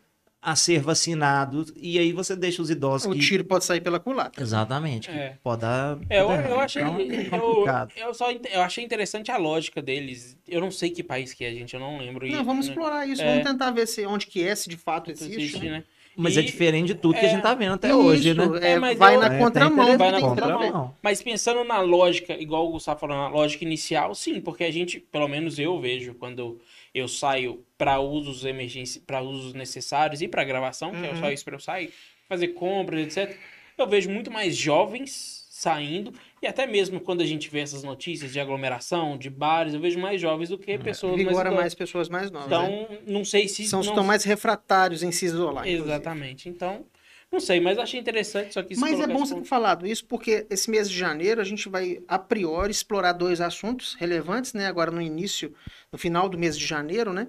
a 0.41 0.55
ser 0.55 0.79
vacinados, 0.81 1.71
e 1.75 1.99
aí 1.99 2.11
você 2.13 2.35
deixa 2.35 2.61
os 2.61 2.69
idosos 2.69 3.05
O 3.07 3.13
que... 3.13 3.19
tiro 3.19 3.43
pode 3.43 3.63
sair 3.63 3.79
pela 3.81 3.99
culatra. 3.99 4.41
Exatamente, 4.41 5.07
que 5.09 5.15
É. 5.15 5.37
pode 5.43 5.61
dar... 5.61 5.97
É, 6.09 6.19
eu, 6.21 6.31
eu 6.31 6.59
achei. 6.59 6.81
Então, 6.81 6.97
é 6.99 7.01
eu, 7.37 7.41
complicado. 7.41 7.91
eu, 7.95 8.13
só, 8.13 8.31
eu 8.31 8.61
achei 8.61 8.83
interessante 8.83 9.29
a 9.31 9.37
lógica 9.37 9.81
deles. 9.81 10.35
Eu 10.47 10.59
não 10.61 10.71
sei 10.71 10.89
que 10.89 11.03
país 11.03 11.31
que 11.33 11.43
é, 11.45 11.51
gente, 11.51 11.73
eu 11.75 11.79
não 11.79 11.97
lembro. 11.99 12.25
Não, 12.27 12.41
E- 12.41 12.43
vamos 12.43 12.65
né, 12.65 12.71
explorar 12.71 13.05
isso, 13.07 13.21
É. 13.21 13.25
vamos 13.29 13.43
tentar 13.47 13.69
ver 13.71 13.87
se 13.87 14.03
onde 14.05 14.25
que 14.25 14.43
é, 14.43 14.55
se 14.55 14.67
de 14.67 14.77
fato 14.77 15.11
isso 15.11 15.23
existe. 15.25 15.41
existe, 15.41 15.65
né? 15.65 15.71
né? 15.79 15.83
Mas 16.15 16.35
E- 16.35 16.39
é 16.39 16.41
diferente 16.43 16.87
de 16.87 16.95
tudo 16.95 17.13
que 17.13 17.25
a 17.25 17.27
é, 17.27 17.29
gente 17.29 17.41
tá 17.41 17.53
vendo 17.55 17.73
até 17.73 17.87
Isso, 17.87 17.97
hoje, 17.97 18.33
né? 18.33 18.43
é, 18.61 18.71
É, 18.71 18.79
mas 18.79 18.97
vai 18.97 19.15
eu- 19.15 19.19
na 19.19 19.27
É, 19.27 19.29
tá 19.29 19.37
contramão 19.37 19.97
tem 19.97 20.13
que 20.13 20.21
contramão. 20.21 20.95
Mas 21.01 21.21
pensando 21.21 21.63
na 21.63 21.79
lógica, 21.79 22.33
igual 22.33 22.67
o 22.67 22.71
Gustavo 22.71 22.99
falou, 22.99 23.15
na 23.15 23.29
lógica 23.29 23.63
inicial, 23.63 24.13
sim, 24.13 24.41
porque 24.41 24.63
a 24.63 24.71
gente, 24.71 24.99
pelo 24.99 25.27
menos 25.27 25.57
eu 25.57 25.79
vejo, 25.79 26.13
quando 26.15 26.59
eu 26.93 27.07
saio 27.07 27.63
para 27.77 27.99
usos 27.99 28.43
emergência, 28.43 29.01
para 29.07 29.21
usos 29.21 29.53
necessários 29.53 30.21
e 30.21 30.27
para 30.27 30.43
gravação, 30.43 30.91
que 30.91 30.97
é 30.97 31.09
Uhum. 31.11 31.15
só 31.15 31.31
isso 31.31 31.45
para 31.45 31.55
eu 31.55 31.59
sair, 31.59 31.93
fazer 32.27 32.49
compras, 32.49 32.99
etc. 33.17 33.37
Eu 33.77 33.87
vejo 33.87 34.09
muito 34.09 34.29
mais 34.29 34.55
jovens 34.55 35.47
saindo 35.49 36.11
e 36.41 36.47
até 36.47 36.65
mesmo 36.65 36.99
quando 36.99 37.21
a 37.21 37.25
gente 37.25 37.49
vê 37.49 37.59
essas 37.59 37.83
notícias 37.83 38.31
de 38.33 38.39
aglomeração, 38.39 39.17
de 39.17 39.29
bares, 39.29 39.73
eu 39.73 39.79
vejo 39.79 39.99
mais 39.99 40.19
jovens 40.19 40.49
do 40.49 40.57
que 40.57 40.77
pessoas 40.77 41.13
mais 41.13 41.27
Vigora 41.27 41.49
idosas. 41.49 41.61
mais 41.61 41.75
pessoas 41.75 42.09
mais 42.09 42.31
novas. 42.31 42.49
né? 42.49 42.81
Então, 42.83 42.97
não 43.05 43.23
sei 43.23 43.47
se 43.47 43.65
São 43.65 43.81
não... 43.81 43.89
estão 43.89 44.03
mais 44.03 44.23
refratários 44.23 45.03
em 45.03 45.11
se 45.11 45.25
isolar. 45.25 45.67
inclusive. 45.67 45.89
Exatamente. 45.89 46.49
Então, 46.49 46.85
não 47.31 47.39
sei, 47.39 47.61
mas 47.61 47.77
achei 47.77 47.97
interessante, 47.97 48.53
só 48.53 48.61
que 48.61 48.75
Mas 48.77 48.99
é 48.99 49.07
bom 49.07 49.25
você 49.25 49.35
ter 49.35 49.45
falado 49.45 49.87
isso, 49.87 50.03
porque 50.05 50.45
esse 50.49 50.69
mês 50.69 50.89
de 50.89 50.97
janeiro 50.97 51.39
a 51.39 51.45
gente 51.45 51.69
vai, 51.69 52.01
a 52.05 52.19
priori, 52.19 52.71
explorar 52.71 53.13
dois 53.13 53.39
assuntos 53.39 53.93
relevantes, 53.93 54.53
né? 54.53 54.67
Agora 54.67 54.91
no 54.91 55.01
início, 55.01 55.53
no 55.91 55.97
final 55.97 56.27
do 56.27 56.37
mês 56.37 56.57
de 56.57 56.65
janeiro, 56.65 57.13
né? 57.13 57.27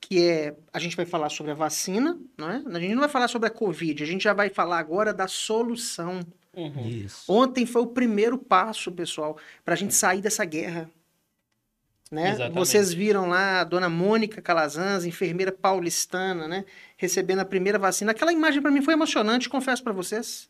Que 0.00 0.26
é, 0.28 0.56
a 0.72 0.80
gente 0.80 0.96
vai 0.96 1.06
falar 1.06 1.28
sobre 1.28 1.52
a 1.52 1.54
vacina, 1.54 2.18
não 2.36 2.50
é? 2.50 2.62
A 2.66 2.80
gente 2.80 2.94
não 2.94 3.00
vai 3.00 3.08
falar 3.08 3.28
sobre 3.28 3.46
a 3.46 3.50
Covid, 3.50 4.02
a 4.02 4.06
gente 4.06 4.24
já 4.24 4.32
vai 4.32 4.50
falar 4.50 4.80
agora 4.80 5.14
da 5.14 5.28
solução. 5.28 6.20
Uhum. 6.56 7.06
Ontem 7.28 7.66
foi 7.66 7.82
o 7.82 7.86
primeiro 7.86 8.38
passo, 8.38 8.90
pessoal, 8.90 9.36
para 9.64 9.74
a 9.74 9.76
gente 9.76 9.94
sair 9.94 10.22
dessa 10.22 10.44
guerra. 10.44 10.90
Né? 12.10 12.30
Exatamente. 12.30 12.54
Vocês 12.54 12.92
viram 12.94 13.28
lá 13.28 13.60
a 13.60 13.64
dona 13.64 13.88
Mônica 13.88 14.40
Calazans, 14.40 15.04
enfermeira 15.04 15.50
paulistana, 15.52 16.46
né? 16.48 16.64
Recebendo 16.96 17.40
a 17.40 17.44
primeira 17.44 17.78
vacina. 17.78 18.12
Aquela 18.12 18.32
imagem 18.32 18.62
para 18.62 18.70
mim 18.70 18.80
foi 18.80 18.94
emocionante, 18.94 19.48
confesso 19.48 19.82
para 19.82 19.92
vocês. 19.92 20.48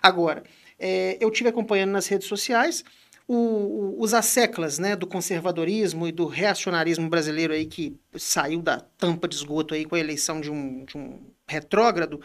Agora, 0.00 0.44
é, 0.78 1.18
eu 1.20 1.30
tive 1.30 1.48
acompanhando 1.48 1.90
nas 1.90 2.06
redes 2.06 2.28
sociais 2.28 2.84
o- 3.26 3.34
o- 3.34 3.96
os 4.00 4.14
asseclas 4.14 4.78
né, 4.78 4.94
do 4.94 5.06
conservadorismo 5.06 6.06
e 6.06 6.12
do 6.12 6.26
reacionarismo 6.26 7.08
brasileiro 7.10 7.52
aí 7.52 7.66
que 7.66 7.96
saiu 8.16 8.62
da 8.62 8.78
tampa 8.80 9.26
de 9.26 9.34
esgoto 9.34 9.74
aí 9.74 9.84
com 9.84 9.96
a 9.96 9.98
eleição 9.98 10.40
de 10.40 10.50
um, 10.50 10.84
de 10.84 10.96
um 10.96 11.20
retrógrado, 11.46 12.20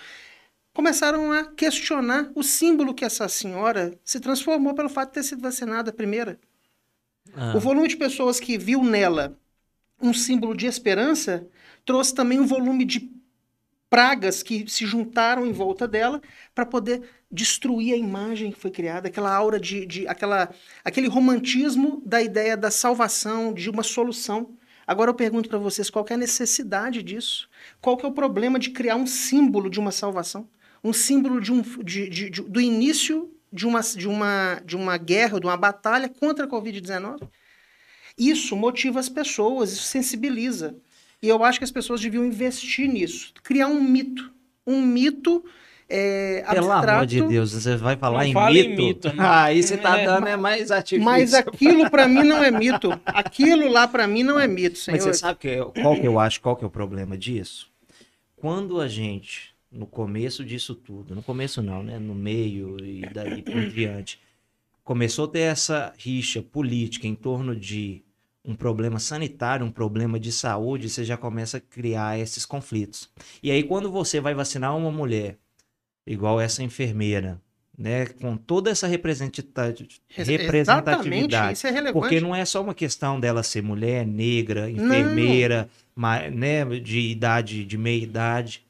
começaram 0.73 1.31
a 1.31 1.45
questionar 1.45 2.31
o 2.35 2.43
símbolo 2.43 2.93
que 2.93 3.05
essa 3.05 3.27
senhora 3.27 3.97
se 4.03 4.19
transformou 4.19 4.73
pelo 4.73 4.89
fato 4.89 5.09
de 5.09 5.15
ter 5.15 5.23
sido 5.23 5.41
vacinada 5.41 5.93
primeira. 5.93 6.39
Ah, 7.33 7.53
O 7.55 7.59
volume 7.59 7.87
de 7.87 7.97
pessoas 7.97 8.39
que 8.39 8.57
viu 8.57 8.83
nela 8.83 9.37
um 10.01 10.13
símbolo 10.13 10.55
de 10.55 10.65
esperança 10.65 11.47
trouxe 11.85 12.13
também 12.13 12.39
um 12.39 12.45
volume 12.45 12.83
de 12.85 13.11
pragas 13.89 14.41
que 14.41 14.67
se 14.69 14.85
juntaram 14.85 15.45
em 15.45 15.51
volta 15.51 15.87
dela 15.87 16.21
para 16.53 16.65
poder 16.65 17.03
destruir 17.31 17.93
a 17.93 17.97
imagem 17.97 18.51
que 18.51 18.59
foi 18.59 18.71
criada, 18.71 19.07
aquela 19.07 19.33
aura 19.33 19.59
de, 19.59 19.85
de 19.85 20.07
aquela, 20.07 20.49
aquele 20.83 21.07
romantismo 21.07 22.01
da 22.05 22.21
ideia 22.21 22.57
da 22.57 22.71
salvação, 22.71 23.53
de 23.53 23.69
uma 23.69 23.83
solução. 23.83 24.57
Agora 24.85 25.11
eu 25.11 25.15
pergunto 25.15 25.47
para 25.47 25.59
vocês 25.59 25.89
qual 25.89 26.05
é 26.09 26.13
a 26.15 26.17
necessidade 26.17 27.03
disso? 27.03 27.47
Qual 27.79 27.97
é 28.01 28.07
o 28.07 28.11
problema 28.11 28.57
de 28.59 28.71
criar 28.71 28.95
um 28.95 29.07
símbolo 29.07 29.69
de 29.69 29.79
uma 29.79 29.91
salvação? 29.91 30.49
Um 30.83 30.91
símbolo 30.93 31.39
de 31.39 31.51
um, 31.51 31.61
de, 31.61 32.09
de, 32.09 32.29
de, 32.29 32.41
do 32.41 32.59
início 32.59 33.29
de 33.51 33.65
uma, 33.65 33.81
de, 33.81 34.07
uma, 34.07 34.61
de 34.65 34.75
uma 34.75 34.97
guerra, 34.97 35.39
de 35.39 35.45
uma 35.45 35.55
batalha 35.57 36.09
contra 36.09 36.45
a 36.45 36.47
Covid-19? 36.49 37.27
Isso 38.17 38.55
motiva 38.55 38.99
as 38.99 39.09
pessoas, 39.09 39.71
isso 39.71 39.83
sensibiliza. 39.83 40.75
E 41.21 41.27
eu 41.29 41.43
acho 41.43 41.57
que 41.59 41.63
as 41.63 41.71
pessoas 41.71 42.01
deviam 42.01 42.25
investir 42.25 42.87
nisso, 42.89 43.33
criar 43.43 43.67
um 43.67 43.81
mito. 43.81 44.31
Um 44.67 44.81
mito 44.81 45.43
é, 45.89 46.41
Pelo 46.49 46.71
abstrato. 46.71 46.89
amor 46.89 47.05
de 47.05 47.21
Deus, 47.21 47.51
você 47.53 47.75
vai 47.75 47.95
falar 47.95 48.25
em 48.25 48.33
fala 48.33 48.51
mito? 48.51 48.69
em 48.69 48.75
mito, 48.75 49.07
né? 49.15 49.15
Ah, 49.19 49.43
aí 49.45 49.61
você 49.63 49.77
tá 49.77 49.99
É, 49.99 50.05
dando 50.05 50.27
é 50.27 50.35
mais 50.37 50.71
artifício. 50.71 51.03
Mas 51.03 51.33
aquilo 51.33 51.89
para 51.89 52.07
mim 52.07 52.23
não 52.23 52.43
é 52.43 52.49
mito. 52.51 52.89
Aquilo 53.05 53.69
lá 53.69 53.87
para 53.87 54.07
mim 54.07 54.23
não 54.23 54.39
é 54.39 54.47
mito, 54.47 54.71
Mas 54.87 55.01
senhor. 55.01 55.01
você 55.01 55.13
sabe 55.13 55.39
que, 55.39 55.57
qual 55.81 55.99
que 55.99 56.07
eu 56.07 56.19
acho, 56.19 56.41
qual 56.41 56.55
que 56.55 56.63
é 56.63 56.67
o 56.67 56.69
problema 56.71 57.17
disso? 57.17 57.67
Quando 58.35 58.79
a 58.81 58.87
gente, 58.87 59.52
no 59.73 59.87
começo 59.87 60.45
disso 60.45 60.75
tudo, 60.75 61.15
no 61.15 61.23
começo 61.23 61.61
não, 61.61 61.81
né? 61.83 61.97
No 61.97 62.13
meio 62.13 62.77
e 62.83 63.01
daí 63.13 63.41
por 63.41 63.65
diante, 63.71 64.19
começou 64.83 65.25
a 65.25 65.29
ter 65.29 65.39
essa 65.39 65.93
rixa 65.97 66.41
política 66.41 67.07
em 67.07 67.15
torno 67.15 67.55
de 67.55 68.03
um 68.45 68.55
problema 68.55 68.99
sanitário, 68.99 69.65
um 69.65 69.71
problema 69.71 70.19
de 70.19 70.31
saúde, 70.31 70.89
você 70.89 71.03
já 71.03 71.15
começa 71.17 71.57
a 71.57 71.61
criar 71.61 72.19
esses 72.19 72.45
conflitos. 72.45 73.09
E 73.41 73.49
aí, 73.49 73.63
quando 73.63 73.89
você 73.89 74.19
vai 74.19 74.33
vacinar 74.33 74.75
uma 74.75 74.91
mulher, 74.91 75.37
igual 76.05 76.39
essa 76.39 76.61
enfermeira, 76.61 77.41
né? 77.77 78.05
Com 78.05 78.37
toda 78.37 78.69
essa 78.69 78.85
representatividade. 78.85 80.01
Exatamente, 80.17 81.53
isso 81.53 81.67
é 81.67 81.71
relevante. 81.71 81.93
Porque 81.93 82.19
não 82.19 82.35
é 82.35 82.45
só 82.45 82.61
uma 82.61 82.73
questão 82.73 83.19
dela 83.19 83.41
ser 83.41 83.63
mulher, 83.63 84.05
negra, 84.05 84.69
enfermeira, 84.69 85.69
né, 86.31 86.65
de 86.65 86.99
idade, 86.99 87.65
de 87.65 87.77
meia 87.77 88.03
idade. 88.03 88.63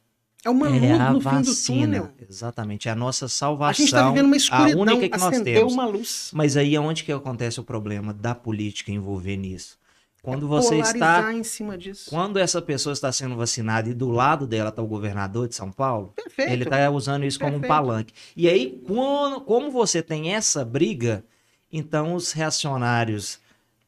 É 0.46 0.50
uma 0.50 0.68
luz 0.68 0.84
é 0.84 0.92
a 0.94 1.12
no 1.14 1.22
fim 1.22 1.30
do 1.30 1.36
vacina. 1.46 1.86
túnel. 2.00 2.10
Exatamente. 2.30 2.90
É 2.90 2.92
a 2.92 2.96
nossa 2.96 3.26
A 3.26 3.30
salvação. 3.30 3.74
gente 3.76 3.86
está 3.86 4.10
vivendo 4.10 4.26
uma 4.26 4.36
a 4.36 4.38
escuridão, 4.38 4.82
única 4.82 5.10
que 5.10 5.18
nós 5.18 5.40
temos. 5.42 5.74
uma 5.74 5.86
luz. 5.86 6.32
Mas 6.34 6.58
aí 6.58 6.76
é 6.76 6.80
onde 6.80 7.04
que 7.04 7.12
acontece 7.12 7.60
o 7.60 7.64
problema 7.64 8.14
da 8.14 8.36
política 8.36 8.92
envolver 8.92 9.38
nisso. 9.38 9.78
Quando 10.22 10.48
você 10.48 10.76
Polarizar 10.78 11.20
está. 11.20 11.34
em 11.34 11.44
cima 11.44 11.78
disso. 11.78 12.10
Quando 12.10 12.38
essa 12.40 12.62
pessoa 12.62 12.94
está 12.94 13.12
sendo 13.12 13.36
vacinada 13.36 13.90
e 13.90 13.94
do 13.94 14.10
lado 14.10 14.48
dela 14.48 14.70
está 14.70 14.82
o 14.82 14.88
governador 14.88 15.50
de 15.50 15.56
São 15.56 15.70
Paulo, 15.72 16.14
Perfeito. 16.16 16.52
ele 16.52 16.64
está 16.64 16.90
usando 16.90 17.26
isso 17.26 17.38
como 17.40 17.58
um 17.58 17.60
Perfeito. 17.60 17.70
palanque. 17.70 18.14
E 18.36 18.48
aí, 18.48 18.82
quando, 18.88 19.42
como 19.42 19.70
você 19.70 20.02
tem 20.02 20.34
essa 20.34 20.64
briga, 20.64 21.26
então 21.72 22.14
os 22.16 22.32
reacionários 22.32 23.38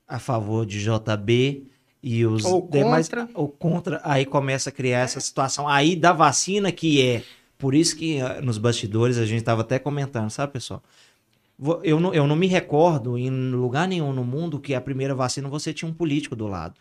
a 0.08 0.20
favor 0.20 0.66
de 0.66 0.84
JB 0.84 1.68
e 2.08 2.24
os 2.24 2.46
Ou 2.46 2.70
demais 2.70 3.10
contra. 3.10 3.28
ou 3.34 3.50
contra, 3.50 4.02
aí 4.04 4.28
começa 4.28 4.70
a 4.70 4.72
criar 4.72 5.00
essa 5.00 5.20
situação 5.20 5.68
aí 5.68 5.96
da 5.96 6.14
vacina 6.14 6.72
que 6.72 7.02
é 7.02 7.24
por 7.58 7.74
isso 7.74 7.96
que 7.98 8.22
ah, 8.22 8.40
nos 8.44 8.60
bastidores 8.60 9.18
a 9.18 9.26
gente 9.26 9.40
estava 9.40 9.62
até 9.62 9.80
comentando, 9.80 10.30
sabe, 10.30 10.54
pessoal? 10.54 10.84
Eu 11.84 12.00
não, 12.00 12.14
eu 12.14 12.28
não 12.28 12.36
me 12.36 12.46
recordo 12.46 13.18
em 13.18 13.32
lugar 13.50 13.88
nenhum 13.88 14.14
no 14.14 14.24
mundo 14.24 14.60
que 14.60 14.76
a 14.76 14.82
primeira 14.82 15.16
vacina 15.16 15.50
você 15.50 15.74
tinha 15.74 15.90
um 15.90 15.94
político 15.94 16.36
do 16.36 16.46
lado. 16.46 16.76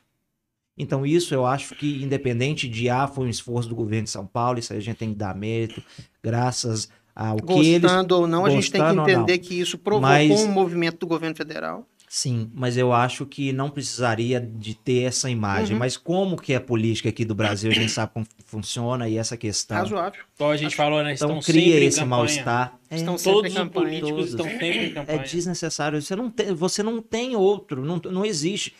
Então, 0.77 1.07
isso 1.07 1.33
eu 1.33 1.47
acho 1.47 1.75
que, 1.75 2.03
independente 2.03 2.69
de 2.69 2.91
ah, 2.91 3.07
foi 3.07 3.27
um 3.27 3.31
esforço 3.31 3.69
do 3.69 3.75
governo 3.75 4.05
de 4.05 4.11
São 4.11 4.27
Paulo, 4.27 4.59
isso 4.59 4.75
aí 4.75 4.79
a 4.81 4.83
gente 4.83 4.97
tem 4.97 5.11
que 5.11 5.19
dar 5.19 5.35
mérito, 5.35 5.83
graças 6.23 6.91
ao 7.15 7.37
que 7.37 7.53
eles. 7.53 7.83
Gostando 7.83 8.17
ou 8.19 8.27
não, 8.27 8.45
a 8.45 8.51
gente 8.51 8.71
tem 8.71 8.81
que 8.81 8.87
gostando 8.89 9.09
entender 9.09 9.39
que 9.39 9.59
isso 9.59 9.79
provocou 9.79 10.11
Mas- 10.11 10.43
um 10.43 10.51
movimento 10.51 10.99
do 10.99 11.07
governo 11.07 11.37
federal. 11.37 11.87
Sim, 12.17 12.49
mas 12.55 12.77
eu 12.77 12.93
acho 12.93 13.27
que 13.27 13.53
não 13.53 13.69
precisaria 13.69 14.41
de 14.41 14.77
ter 14.77 15.03
essa 15.03 15.29
imagem. 15.29 15.73
Uhum. 15.73 15.81
Mas 15.81 15.97
como 15.97 16.37
que 16.37 16.55
a 16.55 16.61
política 16.61 17.09
aqui 17.09 17.25
do 17.25 17.35
Brasil, 17.35 17.73
a 17.73 17.75
gente 17.75 17.91
sabe 17.91 18.13
como 18.13 18.25
funciona 18.47 19.09
e 19.09 19.19
essa 19.19 19.37
questão. 19.37 19.79
Razoável. 19.79 20.23
Igual 20.37 20.53
a 20.53 20.57
gente 20.57 20.77
falou, 20.77 21.03
né? 21.03 21.15
Então 21.15 21.41
Estão 21.41 21.43
cria 21.43 21.65
sempre 21.65 21.85
em 21.85 21.89
esse 21.89 22.05
mal-estar. 22.05 22.79
É, 22.89 22.95
Estão 22.95 23.19
sempre 23.19 23.33
Todos 23.33 23.57
em 23.57 23.63
os 23.63 23.69
políticos 23.69 24.11
Todos. 24.11 24.31
estão 24.31 24.47
sempre 24.47 24.79
em 24.79 24.87
é 24.87 24.91
campanha. 24.91 25.19
desnecessário. 25.25 26.01
Você 26.01 26.15
não 26.15 26.31
tem, 26.31 26.55
você 26.55 26.83
não 26.85 27.03
tem 27.03 27.35
outro. 27.35 27.85
Não, 27.85 28.01
não 28.09 28.25
existe. 28.25 28.77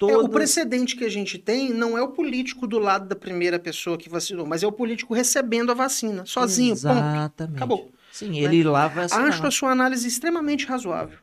É, 0.00 0.16
o 0.16 0.28
precedente 0.28 0.94
que 0.94 1.04
a 1.04 1.10
gente 1.10 1.38
tem 1.38 1.70
não 1.70 1.98
é 1.98 2.02
o 2.02 2.12
político 2.12 2.68
do 2.68 2.78
lado 2.78 3.08
da 3.08 3.16
primeira 3.16 3.58
pessoa 3.58 3.98
que 3.98 4.08
vacinou, 4.08 4.46
mas 4.46 4.62
é 4.62 4.66
o 4.68 4.70
político 4.70 5.12
recebendo 5.12 5.72
a 5.72 5.74
vacina, 5.74 6.24
sozinho, 6.24 6.76
ponto. 6.76 6.86
Exatamente. 6.86 7.56
Acabou. 7.56 7.90
Sim, 8.12 8.38
ele 8.38 8.62
lá 8.62 8.86
vai. 8.86 9.06
Acho 9.10 9.44
a 9.44 9.50
sua 9.50 9.72
análise 9.72 10.06
extremamente 10.06 10.66
razoável. 10.66 11.18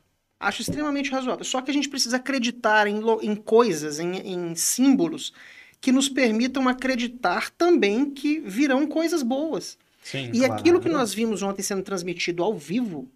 Acho 0.47 0.61
extremamente 0.61 1.09
razoável. 1.11 1.43
Só 1.43 1.61
que 1.61 1.71
a 1.71 1.73
gente 1.73 1.89
precisa 1.89 2.17
acreditar 2.17 2.87
em, 2.87 3.01
em 3.21 3.35
coisas, 3.35 3.99
em, 3.99 4.15
em 4.17 4.55
símbolos, 4.55 5.33
que 5.81 5.91
nos 5.91 6.07
permitam 6.07 6.67
acreditar 6.67 7.49
também 7.49 8.09
que 8.11 8.39
virão 8.39 8.85
coisas 8.87 9.23
boas. 9.23 9.77
Sim. 10.03 10.29
E 10.33 10.39
Claro. 10.39 10.53
aquilo 10.53 10.79
que 10.79 10.89
nós 10.89 11.13
vimos 11.13 11.41
ontem 11.41 11.63
sendo 11.63 11.81
transmitido 11.81 12.43
ao 12.43 12.55
vivo 12.55 13.09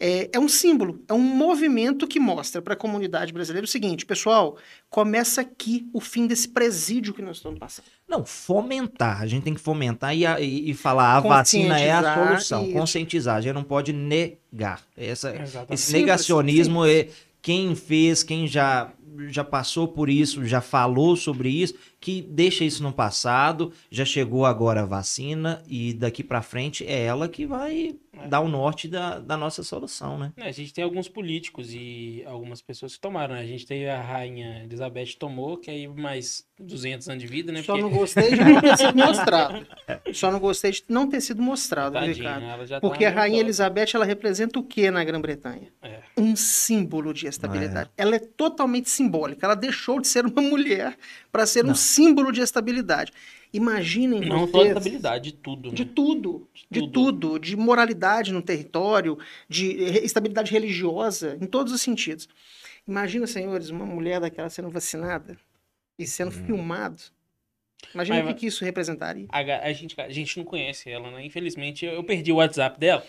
é, 0.00 0.30
é 0.32 0.38
um 0.40 0.48
símbolo, 0.48 1.02
é 1.06 1.12
um 1.12 1.20
movimento 1.20 2.06
que 2.08 2.18
mostra 2.18 2.62
para 2.62 2.72
a 2.72 2.76
comunidade 2.76 3.32
brasileira 3.32 3.64
o 3.66 3.68
seguinte, 3.68 4.06
pessoal, 4.06 4.56
começa 4.88 5.42
aqui 5.42 5.86
o 5.92 6.00
fim 6.00 6.26
desse 6.26 6.48
presídio 6.48 7.12
que 7.12 7.20
nós 7.22 7.36
estamos 7.36 7.58
passando. 7.58 7.84
Não, 8.08 8.24
fomentar. 8.24 9.20
A 9.22 9.26
gente 9.26 9.42
tem 9.44 9.54
que 9.54 9.60
fomentar 9.60 10.16
e, 10.16 10.24
e- 10.24 10.70
e 10.70 10.74
falar 10.74 11.16
a 11.16 11.20
vacina 11.20 11.78
é 11.78 11.90
a 11.92 12.14
solução. 12.14 12.64
isso. 12.64 12.72
Conscientizar. 12.72 13.36
A 13.36 13.40
gente 13.42 13.54
não 13.54 13.62
pode 13.62 13.92
negar. 13.92 14.80
Essa, 14.96 15.36
Exatamente. 15.36 15.74
esse 15.74 15.92
negacionismo 15.92 16.84
é 16.84 17.08
quem 17.42 17.74
fez, 17.74 18.22
quem 18.22 18.46
já, 18.48 18.90
já 19.28 19.44
passou 19.44 19.86
por 19.86 20.08
isso, 20.10 20.44
já 20.44 20.60
falou 20.60 21.14
sobre 21.16 21.48
isso, 21.50 21.74
que 22.00 22.22
deixa 22.22 22.64
isso 22.64 22.82
no 22.82 22.92
passado, 22.92 23.72
já 23.90 24.04
chegou 24.04 24.46
agora 24.46 24.82
a 24.82 24.86
vacina 24.86 25.62
e 25.68 25.92
daqui 25.92 26.24
pra 26.24 26.40
frente 26.40 26.84
é 26.86 27.04
ela 27.04 27.28
que 27.28 27.44
vai 27.46 27.94
dar 28.28 28.40
o 28.40 28.48
norte 28.48 28.88
da, 28.88 29.18
da 29.18 29.36
nossa 29.36 29.62
solução, 29.62 30.18
né? 30.18 30.32
É, 30.36 30.48
a 30.48 30.52
gente 30.52 30.72
tem 30.74 30.82
alguns 30.82 31.08
políticos 31.08 31.68
e 31.72 32.22
algumas 32.26 32.60
pessoas 32.60 32.94
que 32.94 33.00
tomaram, 33.00 33.34
né? 33.34 33.40
A 33.42 33.46
gente 33.46 33.66
teve 33.66 33.88
a 33.88 34.00
rainha 34.00 34.62
Elizabeth 34.64 35.14
tomou, 35.18 35.56
que 35.58 35.70
aí 35.70 35.86
mais 35.86 36.44
200 36.58 37.08
anos 37.08 37.22
de 37.22 37.28
vida, 37.28 37.52
né? 37.52 37.62
Só 37.62 37.72
Porque, 37.74 37.82
não 37.82 37.90
gostei 37.96 38.30
de 38.30 38.36
não 38.44 38.60
ter 38.60 38.76
sido 38.76 38.96
mostrado. 38.96 39.66
Só 40.12 40.30
não 40.30 40.38
gostei 40.40 40.70
de 40.72 40.84
não 40.88 41.08
ter 41.08 41.20
sido 41.20 41.40
mostrado, 41.42 41.92
tadinha, 41.94 42.14
Ricardo. 42.14 42.66
já 42.66 42.80
Porque 42.80 43.04
tá 43.04 43.10
a 43.10 43.14
Rainha 43.14 43.36
muito- 43.36 43.46
Elizabeth, 43.46 43.86
ela 43.94 44.04
representa 44.04 44.58
o 44.58 44.62
que 44.62 44.90
na 44.90 45.04
Grã-Bretanha? 45.04 45.68
É. 45.82 46.00
Um 46.16 46.34
símbolo 46.34 47.14
de 47.14 47.26
estabilidade. 47.26 47.90
Ela 47.96 48.16
é 48.16 48.18
totalmente 48.18 48.90
simbólica. 48.90 49.46
Ela 49.46 49.54
deixou 49.54 50.00
de 50.00 50.08
ser 50.08 50.26
uma 50.26 50.42
mulher 50.42 50.96
para 51.32 51.46
ser 51.46 51.64
um 51.64 51.68
Não. 51.68 51.74
Símbolo 51.90 52.32
de 52.32 52.40
estabilidade. 52.40 53.12
Imaginem 53.52 54.20
Não 54.20 54.46
só 54.46 54.64
estabilidade, 54.64 55.32
de 55.32 55.36
tudo, 55.36 55.70
né? 55.70 55.74
De 55.74 55.84
tudo, 55.84 56.48
de 56.70 56.80
tudo. 56.80 56.92
tudo, 56.92 57.38
de 57.38 57.56
moralidade 57.56 58.32
no 58.32 58.40
território, 58.40 59.18
de 59.48 59.72
estabilidade 60.04 60.52
religiosa, 60.52 61.36
em 61.40 61.46
todos 61.46 61.72
os 61.72 61.80
sentidos. 61.80 62.28
Imagina, 62.86 63.26
senhores, 63.26 63.70
uma 63.70 63.84
mulher 63.84 64.20
daquela 64.20 64.48
sendo 64.48 64.70
vacinada 64.70 65.36
e 65.98 66.06
sendo 66.06 66.30
filmado. 66.30 67.02
Imagina 67.94 68.22
Mas 68.22 68.24
o 68.24 68.28
que, 68.34 68.40
que 68.40 68.46
isso 68.46 68.64
representaria. 68.64 69.26
A, 69.30 69.38
a 69.38 69.72
gente, 69.72 70.00
a 70.00 70.10
gente 70.10 70.36
não 70.36 70.44
conhece 70.44 70.90
ela, 70.90 71.10
né? 71.10 71.24
Infelizmente, 71.24 71.84
eu, 71.84 71.92
eu 71.92 72.04
perdi 72.04 72.30
o 72.30 72.36
WhatsApp 72.36 72.78
dela. 72.78 73.04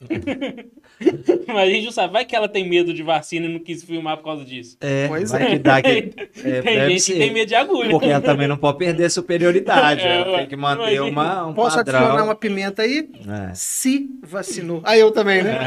Mas 1.48 1.56
a 1.56 1.66
gente 1.66 1.84
não 1.86 1.92
sabe. 1.92 2.12
Vai 2.12 2.24
que 2.24 2.34
ela 2.36 2.48
tem 2.48 2.68
medo 2.68 2.94
de 2.94 3.02
vacina 3.02 3.46
e 3.46 3.48
não 3.52 3.58
quis 3.58 3.82
filmar 3.82 4.16
por 4.16 4.24
causa 4.24 4.44
disso. 4.44 4.76
É, 4.80 5.08
Pois 5.08 5.30
vai 5.30 5.42
é. 5.42 5.46
que 5.46 5.58
dá 5.58 5.82
que, 5.82 5.88
é, 6.44 6.62
tem 6.62 6.88
gente 6.90 7.00
ser. 7.00 7.12
que 7.14 7.18
tem 7.18 7.32
medo 7.32 7.48
de 7.48 7.54
agulha. 7.54 7.90
Porque 7.90 8.06
ela 8.06 8.20
também 8.20 8.46
não 8.46 8.56
pode 8.56 8.78
perder 8.78 9.04
a 9.06 9.10
superioridade. 9.10 10.02
É, 10.02 10.20
ela 10.20 10.38
tem 10.38 10.46
que 10.48 10.56
manter 10.56 10.94
imagina. 10.94 11.04
uma, 11.04 11.46
um 11.46 11.54
Posso 11.54 11.76
padrão. 11.76 11.98
adicionar 12.00 12.24
uma 12.24 12.34
pimenta 12.34 12.82
aí? 12.82 13.08
É. 13.50 13.54
Se 13.54 14.08
vacinou. 14.22 14.80
Ah, 14.84 14.96
eu 14.96 15.10
também, 15.10 15.42
né? 15.42 15.58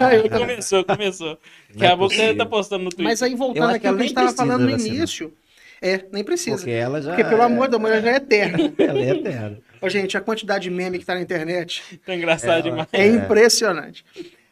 Ah, 0.00 0.14
eu 0.14 0.28
também. 0.28 0.48
começou, 0.48 0.84
começou. 0.84 1.38
Daqui 1.70 1.84
é 1.84 1.88
a 1.88 1.96
pouco 1.96 2.14
você 2.14 2.34
tá 2.34 2.46
postando 2.46 2.84
no 2.84 2.90
Twitter. 2.90 3.06
Mas 3.06 3.22
aí, 3.22 3.34
voltando 3.34 3.70
acho 3.70 3.80
que 3.80 3.86
ela 3.86 3.96
que 3.96 4.02
a 4.02 4.04
gente 4.04 4.10
estava 4.10 4.26
precisa 4.28 4.46
falando 4.46 4.64
no 4.66 4.70
vacinar. 4.72 4.96
início. 4.96 5.32
É, 5.80 6.04
nem 6.12 6.24
precisa. 6.24 6.56
Porque 6.56 6.70
ela 6.70 7.00
já. 7.00 7.14
Porque, 7.14 7.24
pelo 7.24 7.42
amor 7.42 7.68
da 7.68 7.78
mulher, 7.78 8.02
já 8.02 8.10
é 8.10 8.16
eterna. 8.16 8.58
Ela 8.78 8.98
é 8.98 9.10
eterna. 9.10 9.58
Ô, 9.80 9.88
gente, 9.88 10.16
a 10.16 10.20
quantidade 10.20 10.64
de 10.64 10.70
meme 10.70 10.98
que 10.98 11.04
tá 11.06 11.14
na 11.14 11.20
internet 11.20 12.00
Tá 12.04 12.14
engraçado 12.14 12.58
É, 12.68 12.70
demais. 12.70 12.88
é, 12.92 13.02
É. 13.02 13.06
impressionante. 13.06 14.04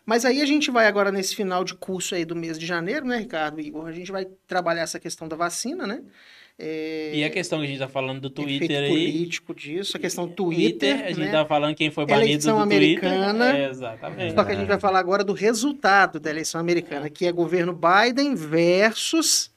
Mas 0.05 0.25
aí 0.25 0.41
a 0.41 0.47
gente 0.47 0.71
vai 0.71 0.87
agora 0.87 1.11
nesse 1.11 1.35
final 1.35 1.65
de 1.65 1.75
curso 1.75 2.15
aí 2.15 2.25
do 2.25 2.37
mês 2.37 2.59
de 2.59 2.65
janeiro, 2.65 3.05
né, 3.07 3.19
Ricardo 3.19 3.61
Igor? 3.61 3.87
A 3.87 3.93
gente 3.93 4.13
vai 4.13 4.25
trabalhar 4.47 4.83
essa 4.83 5.01
questão 5.01 5.27
da 5.27 5.35
vacina, 5.35 5.85
né? 5.87 6.01
É, 6.59 7.11
E 7.13 7.23
a 7.25 7.29
questão 7.29 7.59
que 7.59 7.65
a 7.67 7.69
gente 7.69 7.79
tá 7.79 7.89
falando 7.89 8.19
do 8.21 8.31
Twitter 8.31 8.85
aí. 8.85 8.89
político 8.89 9.55
disso, 9.55 9.95
a 9.97 10.01
questão 10.01 10.27
do 10.27 10.33
Twitter, 10.33 11.05
a 11.05 11.09
gente 11.09 11.21
né? 11.21 11.31
tava 11.33 11.47
falando 11.47 11.75
quem 11.75 11.91
foi 11.91 12.07
banido 12.07 12.25
Eleição 12.31 12.57
do 12.57 12.63
americana. 12.63 13.45
Twitter. 13.45 13.61
É, 13.67 13.69
exatamente. 13.69 14.35
Só 14.35 14.45
que 14.45 14.53
a 14.53 14.55
gente 14.55 14.69
vai 14.69 14.81
falar 14.81 15.01
agora 15.01 15.23
do 15.23 15.33
resultado 15.35 16.19
da 16.19 16.31
eleição 16.31 16.59
americana, 16.61 17.11
que 17.11 17.27
é 17.27 17.33
governo 17.33 17.75
Biden 17.79 18.35
versus 18.35 19.51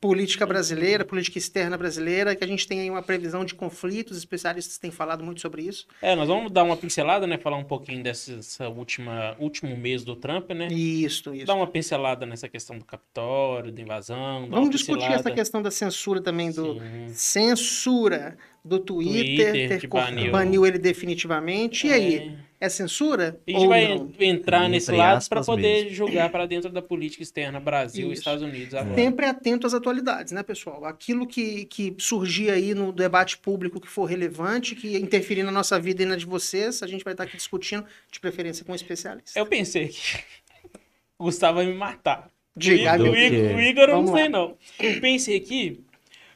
política 0.00 0.44
brasileira, 0.46 1.04
política 1.04 1.38
externa 1.38 1.76
brasileira, 1.76 2.34
que 2.36 2.44
a 2.44 2.46
gente 2.46 2.66
tem 2.68 2.80
aí 2.80 2.90
uma 2.90 3.02
previsão 3.02 3.44
de 3.44 3.54
conflitos, 3.54 4.16
especialistas 4.18 4.76
têm 4.78 4.90
falado 4.90 5.24
muito 5.24 5.40
sobre 5.40 5.62
isso. 5.62 5.86
É, 6.02 6.14
nós 6.14 6.28
vamos 6.28 6.52
dar 6.52 6.64
uma 6.64 6.76
pincelada, 6.76 7.26
né? 7.26 7.38
Falar 7.38 7.56
um 7.56 7.64
pouquinho 7.64 8.02
dessa 8.02 8.68
última 8.68 9.34
último 9.38 9.76
mês 9.76 10.04
do 10.04 10.14
Trump, 10.14 10.50
né? 10.50 10.68
Isso, 10.68 11.34
isso. 11.34 11.46
Dar 11.46 11.54
uma 11.54 11.66
pincelada 11.66 12.26
nessa 12.26 12.48
questão 12.48 12.78
do 12.78 12.84
Capitólio, 12.84 13.72
da 13.72 13.80
invasão. 13.82 14.46
Vamos 14.50 14.70
discutir 14.70 15.00
pincelada- 15.00 15.20
essa 15.20 15.30
questão 15.30 15.62
da 15.62 15.70
censura 15.70 16.20
também, 16.20 16.50
do 16.52 16.74
Sim. 16.74 17.08
censura 17.56 18.36
do 18.64 18.78
Twitter, 18.78 19.52
Twitter, 19.52 19.80
ter 19.80 19.86
baniu. 19.88 20.32
baniu 20.32 20.66
ele 20.66 20.78
definitivamente. 20.78 21.86
E 21.86 21.92
aí, 21.92 22.36
é 22.60 22.68
censura? 22.68 23.38
A 23.46 23.50
gente 23.50 23.62
ou 23.62 23.68
vai 23.68 23.96
não? 23.96 24.12
entrar 24.18 24.60
Entre 24.60 24.70
nesse 24.70 24.92
lado 24.92 25.28
para 25.28 25.42
poder 25.42 25.84
mesmo. 25.84 25.90
jogar 25.90 26.30
para 26.30 26.46
dentro 26.46 26.70
da 26.70 26.80
política 26.80 27.22
externa 27.22 27.60
Brasil 27.60 28.10
e. 28.10 28.12
Estados 28.12 28.42
Unidos 28.42 28.74
agora. 28.74 28.94
Sempre 28.94 29.26
atento 29.26 29.66
às 29.66 29.74
atualidades, 29.74 30.32
né, 30.32 30.42
pessoal? 30.42 30.84
Aquilo 30.84 31.26
que, 31.26 31.66
que 31.66 31.94
surgir 31.98 32.50
aí 32.50 32.74
no 32.74 32.92
debate 32.92 33.36
público 33.38 33.80
que 33.80 33.88
for 33.88 34.06
relevante, 34.06 34.74
que 34.74 34.96
interferir 34.96 35.42
na 35.42 35.52
nossa 35.52 35.78
vida 35.78 36.02
e 36.02 36.06
na 36.06 36.16
de 36.16 36.26
vocês, 36.26 36.82
a 36.82 36.86
gente 36.86 37.04
vai 37.04 37.12
estar 37.12 37.24
aqui 37.24 37.36
discutindo, 37.36 37.84
de 38.10 38.20
preferência 38.20 38.64
com 38.64 38.72
um 38.72 38.76
especialista. 38.76 39.38
Eu 39.38 39.46
pensei 39.46 39.88
que 39.88 40.18
o 41.18 41.24
Gustavo 41.24 41.56
vai 41.56 41.66
me 41.66 41.74
matar. 41.74 42.30
Diga, 42.56 42.96
o, 42.96 43.14
Igor, 43.14 43.56
o 43.56 43.60
Igor, 43.60 43.84
eu 43.90 44.02
não 44.02 44.14
sei 44.14 44.28
não. 44.30 44.56
Eu 44.80 44.98
pensei 44.98 45.36
aqui 45.36 45.84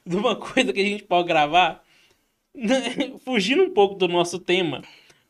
de 0.04 0.16
uma 0.16 0.36
coisa 0.36 0.70
que 0.70 0.80
a 0.80 0.84
gente 0.84 1.04
pode 1.04 1.26
gravar, 1.26 1.82
fugindo 3.24 3.62
um 3.62 3.70
pouco 3.70 3.94
do 3.94 4.06
nosso 4.06 4.38
tema, 4.38 4.82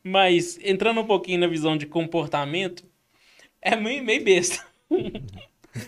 mas 0.03 0.59
entrando 0.63 1.01
um 1.01 1.05
pouquinho 1.05 1.39
na 1.39 1.47
visão 1.47 1.77
de 1.77 1.85
comportamento, 1.85 2.83
é 3.61 3.75
meio, 3.75 4.03
meio 4.03 4.23
besta. 4.23 4.63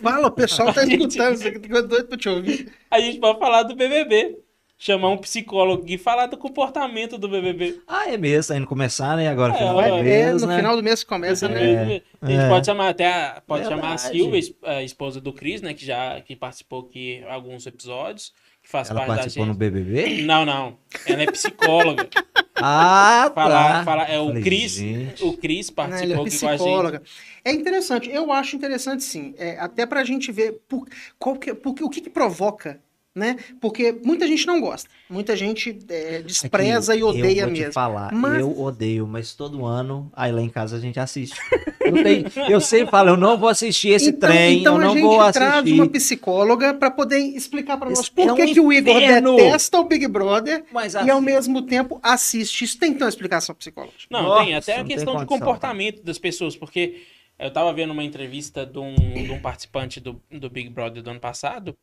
Fala, 0.02 0.28
o 0.28 0.30
pessoal 0.30 0.72
tá 0.72 0.84
gente- 0.86 1.06
escutando 1.08 1.34
isso 1.34 1.48
aqui, 1.48 1.60
ficou 1.60 1.86
doido 1.86 2.08
pra 2.08 2.16
te 2.18 2.28
ouvir. 2.28 2.72
A 2.90 3.00
gente 3.00 3.18
pode 3.18 3.38
falar 3.38 3.62
do 3.64 3.74
BBB. 3.74 4.38
Chamar 4.76 5.10
um 5.10 5.16
psicólogo 5.18 5.84
e 5.86 5.96
falar 5.96 6.26
do 6.26 6.36
comportamento 6.36 7.16
do 7.16 7.28
BBB. 7.28 7.80
Ah, 7.86 8.10
é 8.10 8.16
mesmo, 8.16 8.52
tá 8.52 8.58
indo 8.58 8.66
começar, 8.66 9.16
né? 9.16 9.28
Agora, 9.28 9.54
É, 9.54 9.56
final 9.56 9.80
É, 9.80 10.02
mês, 10.02 10.42
no 10.42 10.48
né? 10.48 10.56
final 10.56 10.76
do 10.76 10.82
mês 10.82 11.04
começa, 11.04 11.48
né? 11.48 11.60
BBB. 11.60 12.02
a 12.20 12.26
gente 12.30 12.40
é. 12.42 12.48
pode 12.48 12.66
chamar 12.66 12.88
até 12.88 13.06
a, 13.06 13.42
pode 13.46 13.64
chamar 13.68 13.94
a. 13.94 13.98
Silvia, 13.98 14.40
a 14.64 14.82
esposa 14.82 15.20
do 15.20 15.32
Cris, 15.32 15.62
né? 15.62 15.74
Que 15.74 15.86
já 15.86 16.20
que 16.20 16.34
participou 16.34 16.80
aqui 16.80 17.20
em 17.20 17.24
alguns 17.24 17.64
episódios. 17.66 18.32
Que 18.64 18.70
faz 18.70 18.88
Ela 18.90 19.00
parte 19.00 19.08
da 19.10 19.16
participou 19.16 19.44
gente. 19.46 19.52
no 19.52 19.58
BBB? 19.58 20.22
Não, 20.22 20.44
não. 20.46 20.78
Ela 21.06 21.22
é 21.22 21.26
psicóloga. 21.30 22.08
Ah, 22.56 23.32
Falar, 23.34 23.78
tá. 23.78 23.84
falar, 23.84 24.08
é 24.08 24.18
o 24.18 24.28
Falei, 24.28 24.42
Cris. 24.44 24.72
gente. 24.74 25.24
O 25.24 25.36
Cris 25.36 25.70
participou 25.70 26.12
é 26.12 26.16
com 26.16 26.22
a 26.22 26.28
gente. 26.30 26.38
psicóloga. 26.38 27.02
É 27.44 27.50
interessante, 27.52 28.08
eu 28.08 28.30
acho 28.32 28.54
interessante 28.54 29.02
sim, 29.02 29.34
é, 29.36 29.58
até 29.58 29.84
pra 29.84 30.04
gente 30.04 30.30
ver 30.30 30.62
por, 30.68 30.86
qual 31.18 31.34
que, 31.36 31.52
por, 31.52 31.74
o 31.82 31.90
que, 31.90 32.00
que 32.00 32.08
provoca, 32.08 32.80
né? 33.14 33.36
Porque 33.60 33.92
muita 34.04 34.26
gente 34.26 34.44
não 34.46 34.60
gosta, 34.60 34.90
muita 35.08 35.36
gente 35.36 35.78
é, 35.88 36.20
despreza 36.22 36.94
É 36.94 36.98
e 36.98 37.02
odeia 37.04 37.42
eu 37.42 37.46
vou 37.46 37.52
mesmo. 37.56 37.70
Te 37.70 37.72
falar, 37.74 38.12
Mas- 38.12 38.40
Eu 38.40 38.60
odeio, 38.60 39.06
mas 39.06 39.34
todo 39.34 39.64
ano, 39.64 40.10
aí 40.14 40.32
lá 40.32 40.40
em 40.42 40.48
casa 40.48 40.76
a 40.76 40.80
gente 40.80 40.98
assiste. 40.98 41.36
Eu, 41.80 42.02
tenho- 42.02 42.24
eu 42.50 42.60
sempre 42.60 42.90
falo, 42.90 43.10
eu 43.10 43.16
não 43.16 43.38
vou 43.38 43.48
assistir 43.48 43.90
esse 43.90 44.08
então, 44.10 44.28
trem, 44.30 44.60
então 44.60 44.74
eu 44.76 44.80
a 44.80 44.84
não 44.84 44.92
gente 44.94 45.02
vou 45.02 45.32
traz 45.32 45.54
assistir. 45.58 45.72
uma 45.74 45.88
psicóloga 45.88 46.74
pra 46.74 46.90
poder 46.90 47.18
explicar 47.18 47.76
pra 47.76 47.88
nós 47.88 48.00
Isso 48.00 48.12
por 48.12 48.22
é 48.22 48.34
que, 48.34 48.42
um 48.42 48.52
que 48.54 48.60
o 48.60 48.72
Igor 48.72 48.98
detesta 48.98 49.78
o 49.78 49.84
Big 49.84 50.08
Brother 50.08 50.64
Mas 50.72 50.94
e 50.94 50.98
ao 50.98 51.18
assim, 51.18 51.20
mesmo 51.26 51.62
tempo 51.62 52.00
assiste. 52.02 52.64
Isso 52.64 52.78
tem 52.78 52.92
que 52.92 52.98
ter 52.98 53.04
uma 53.04 53.10
explicação 53.10 53.54
psicológica. 53.54 54.06
Não, 54.10 54.22
Nossa, 54.22 54.44
tem 54.44 54.54
até 54.56 54.74
a 54.74 54.78
não 54.78 54.84
tem 54.86 54.96
questão 54.96 55.12
de 55.14 55.18
condição, 55.20 55.38
comportamento 55.38 56.02
das 56.02 56.18
pessoas, 56.18 56.56
porque 56.56 57.02
eu 57.38 57.52
tava 57.52 57.72
vendo 57.72 57.92
uma 57.92 58.02
entrevista 58.02 58.64
de 58.66 58.78
um, 58.78 58.94
de 58.94 59.30
um 59.30 59.38
participante 59.40 60.00
do, 60.00 60.20
do 60.32 60.50
Big 60.50 60.68
Brother 60.70 61.02
do 61.02 61.10
ano 61.10 61.20
passado. 61.20 61.76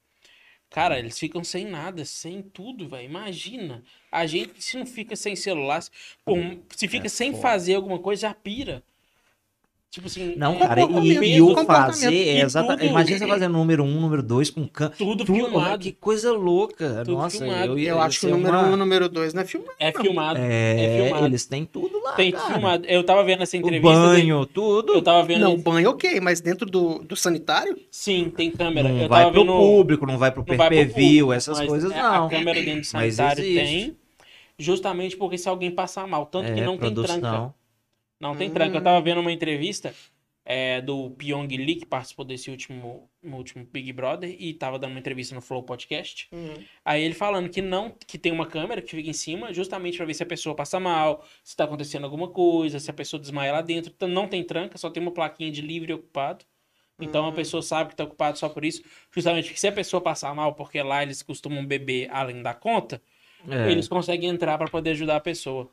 Cara, 0.71 0.97
eles 0.97 1.19
ficam 1.19 1.43
sem 1.43 1.65
nada, 1.67 2.03
sem 2.05 2.41
tudo, 2.41 2.87
velho. 2.89 3.05
Imagina. 3.05 3.83
A 4.11 4.25
gente, 4.25 4.63
se 4.63 4.77
não 4.77 4.85
fica 4.87 5.15
sem 5.15 5.35
celular, 5.35 5.81
se, 5.81 5.91
por- 6.25 6.37
se 6.75 6.87
fica 6.87 7.05
É 7.07 7.09
sem 7.09 7.33
foda. 7.33 7.41
fazer 7.41 7.75
alguma 7.75 7.99
coisa, 7.99 8.21
já 8.23 8.33
pira. 8.33 8.83
Tipo 9.91 10.07
assim, 10.07 10.36
Não, 10.38 10.55
é 10.55 10.60
cara, 10.60 10.81
e, 11.03 11.36
e 11.36 11.41
o 11.41 11.53
fazer 11.65 12.15
é 12.15 12.39
exatamente. 12.43 12.88
Imagina 12.89 13.19
você 13.19 13.27
fazendo 13.27 13.51
número 13.51 13.83
um, 13.83 14.00
número 14.00 14.24
dois 14.24 14.50
com 14.50 14.65
can... 14.65 14.88
tudo 14.98 15.25
tudo, 15.25 15.36
filmado. 15.36 15.83
Que 15.83 15.91
coisa 15.91 16.31
louca. 16.31 17.03
Tudo 17.03 17.17
Nossa, 17.17 17.38
filmado. 17.39 17.77
eu, 17.77 17.77
Eu 17.77 18.01
acho 18.01 18.21
que 18.21 18.25
o 18.27 18.29
número 18.29 18.57
uma- 18.57 18.67
um 18.67 18.71
e 18.71 18.74
o 18.74 18.77
número 18.77 19.10
dois 19.10 19.33
não 19.33 19.41
é 19.41 19.45
filme. 19.45 19.67
É 19.77 19.91
filmado. 19.91 20.39
É, 20.39 20.86
É 20.86 21.03
filmado. 21.03 21.25
eles 21.25 21.45
têm 21.45 21.65
tudo 21.65 22.01
lá. 22.01 22.13
Tem 22.13 22.31
cara. 22.31 22.53
filmado. 22.53 22.86
Eu 22.88 23.03
tava 23.03 23.21
vendo 23.25 23.43
essa 23.43 23.57
O 23.57 23.60
entrevista. 23.60 23.93
banho, 23.93 24.45
tudo. 24.45 24.93
Eu 24.93 25.01
tava 25.01 25.24
vendo. 25.24 25.41
Não, 25.41 25.57
banho 25.57 25.89
ok, 25.89 26.21
mas 26.21 26.39
dentro 26.39 26.65
do, 26.70 27.00
do 27.00 27.18
sanitário? 27.18 27.77
Sim, 27.92 28.31
tem 28.33 28.50
câmera. 28.50 28.87
Não 28.87 28.98
eu 28.98 29.09
vai 29.09 29.24
tava 29.24 29.33
pro 29.33 29.42
vendo. 29.42 29.51
público, 29.57 30.05
não 30.05 30.18
vai 30.18 30.31
pro 30.31 30.46
PPV, 30.46 31.33
essas 31.35 31.57
mas 31.59 31.68
coisas 31.68 31.92
é- 31.92 32.01
não. 32.01 32.27
A 32.27 32.29
câmera 32.29 32.61
dentro 32.63 32.89
do 32.89 32.94
Mas 32.94 33.15
sanitário 33.15 33.44
tem. 33.44 33.98
Justamente 34.57 35.18
porque 35.18 35.37
se 35.37 35.50
alguém 35.50 35.70
passar 35.70 36.07
mal. 36.07 36.25
Tanto 36.27 36.53
que 36.53 36.61
É, 36.61 36.65
não 36.65 36.77
tem 36.77 36.94
tranca. 36.94 37.53
Não 38.22 38.36
tem 38.36 38.50
Hum. 38.50 38.53
tranca. 38.53 38.77
Eu 38.77 38.81
tava 38.84 39.01
vendo 39.01 39.20
uma 39.20 39.31
entrevista 39.31 39.94
é, 40.44 40.81
do 40.81 41.12
Pyong 41.12 41.48
Lee, 41.55 41.75
que 41.75 41.86
participou 41.86 42.25
desse 42.25 42.50
último, 42.50 43.10
no 43.22 43.38
último 43.38 43.64
Big 43.72 43.94
Brother, 43.94 44.36
e 44.40 44.53
tava 44.53 44.79
dando 44.79 44.92
uma 44.92 45.00
entrevista 45.00 45.36
no 45.36 45.42
Flow 45.42 45.62
Podcast. 45.64 46.27
Aí 46.84 47.03
ele 47.03 47.14
falando 47.14 47.48
que 47.50 47.62
não, 47.62 47.92
que 48.07 48.18
tem 48.18 48.31
uma 48.31 48.48
câmera 48.48 48.81
que 48.81 48.90
fica 48.96 49.10
em 49.10 49.14
cima, 49.14 49.53
justamente 49.53 49.98
pra 49.98 50.05
ver 50.05 50.14
se 50.16 50.24
a 50.24 50.25
pessoa 50.25 50.55
passa 50.55 50.79
mal, 50.79 51.24
se 51.44 51.55
tá 51.55 51.64
acontecendo 51.66 52.05
alguma 52.05 52.27
coisa, 52.27 52.79
se 52.79 52.90
a 52.90 52.94
pessoa 52.94 53.20
desmaia 53.20 53.51
lá 53.53 53.62
dentro. 53.62 53.92
Então 53.96 54.07
não 54.10 54.27
tem 54.27 54.44
tranca, 54.44 54.77
só 54.77 54.90
tem 54.90 55.01
uma 55.01 55.12
plaquinha 55.12 55.51
de 55.51 55.62
livre 55.62 55.92
e 55.92 55.94
ocupado. 55.94 56.44
Então 57.00 57.25
a 57.27 57.31
pessoa 57.31 57.62
sabe 57.64 57.92
que 57.92 57.96
tá 57.96 58.03
ocupado 58.03 58.38
só 58.38 58.48
por 58.50 58.64
isso. 58.66 58.84
Justamente 59.12 59.46
porque 59.46 59.60
se 59.60 59.68
a 59.68 59.72
pessoa 59.72 60.01
passar 60.01 60.34
mal, 60.36 60.53
porque 60.53 60.81
lá 60.84 61.01
eles 61.01 61.22
costumam 61.24 61.66
beber 61.66 62.10
além 62.12 62.42
da 62.44 62.53
conta, 62.53 63.01
É, 63.50 63.72
eles 63.72 63.88
conseguem 63.88 64.29
entrar 64.29 64.55
pra 64.57 64.68
poder 64.68 64.92
ajudar 64.92 65.16
a 65.16 65.20
pessoa. 65.20 65.68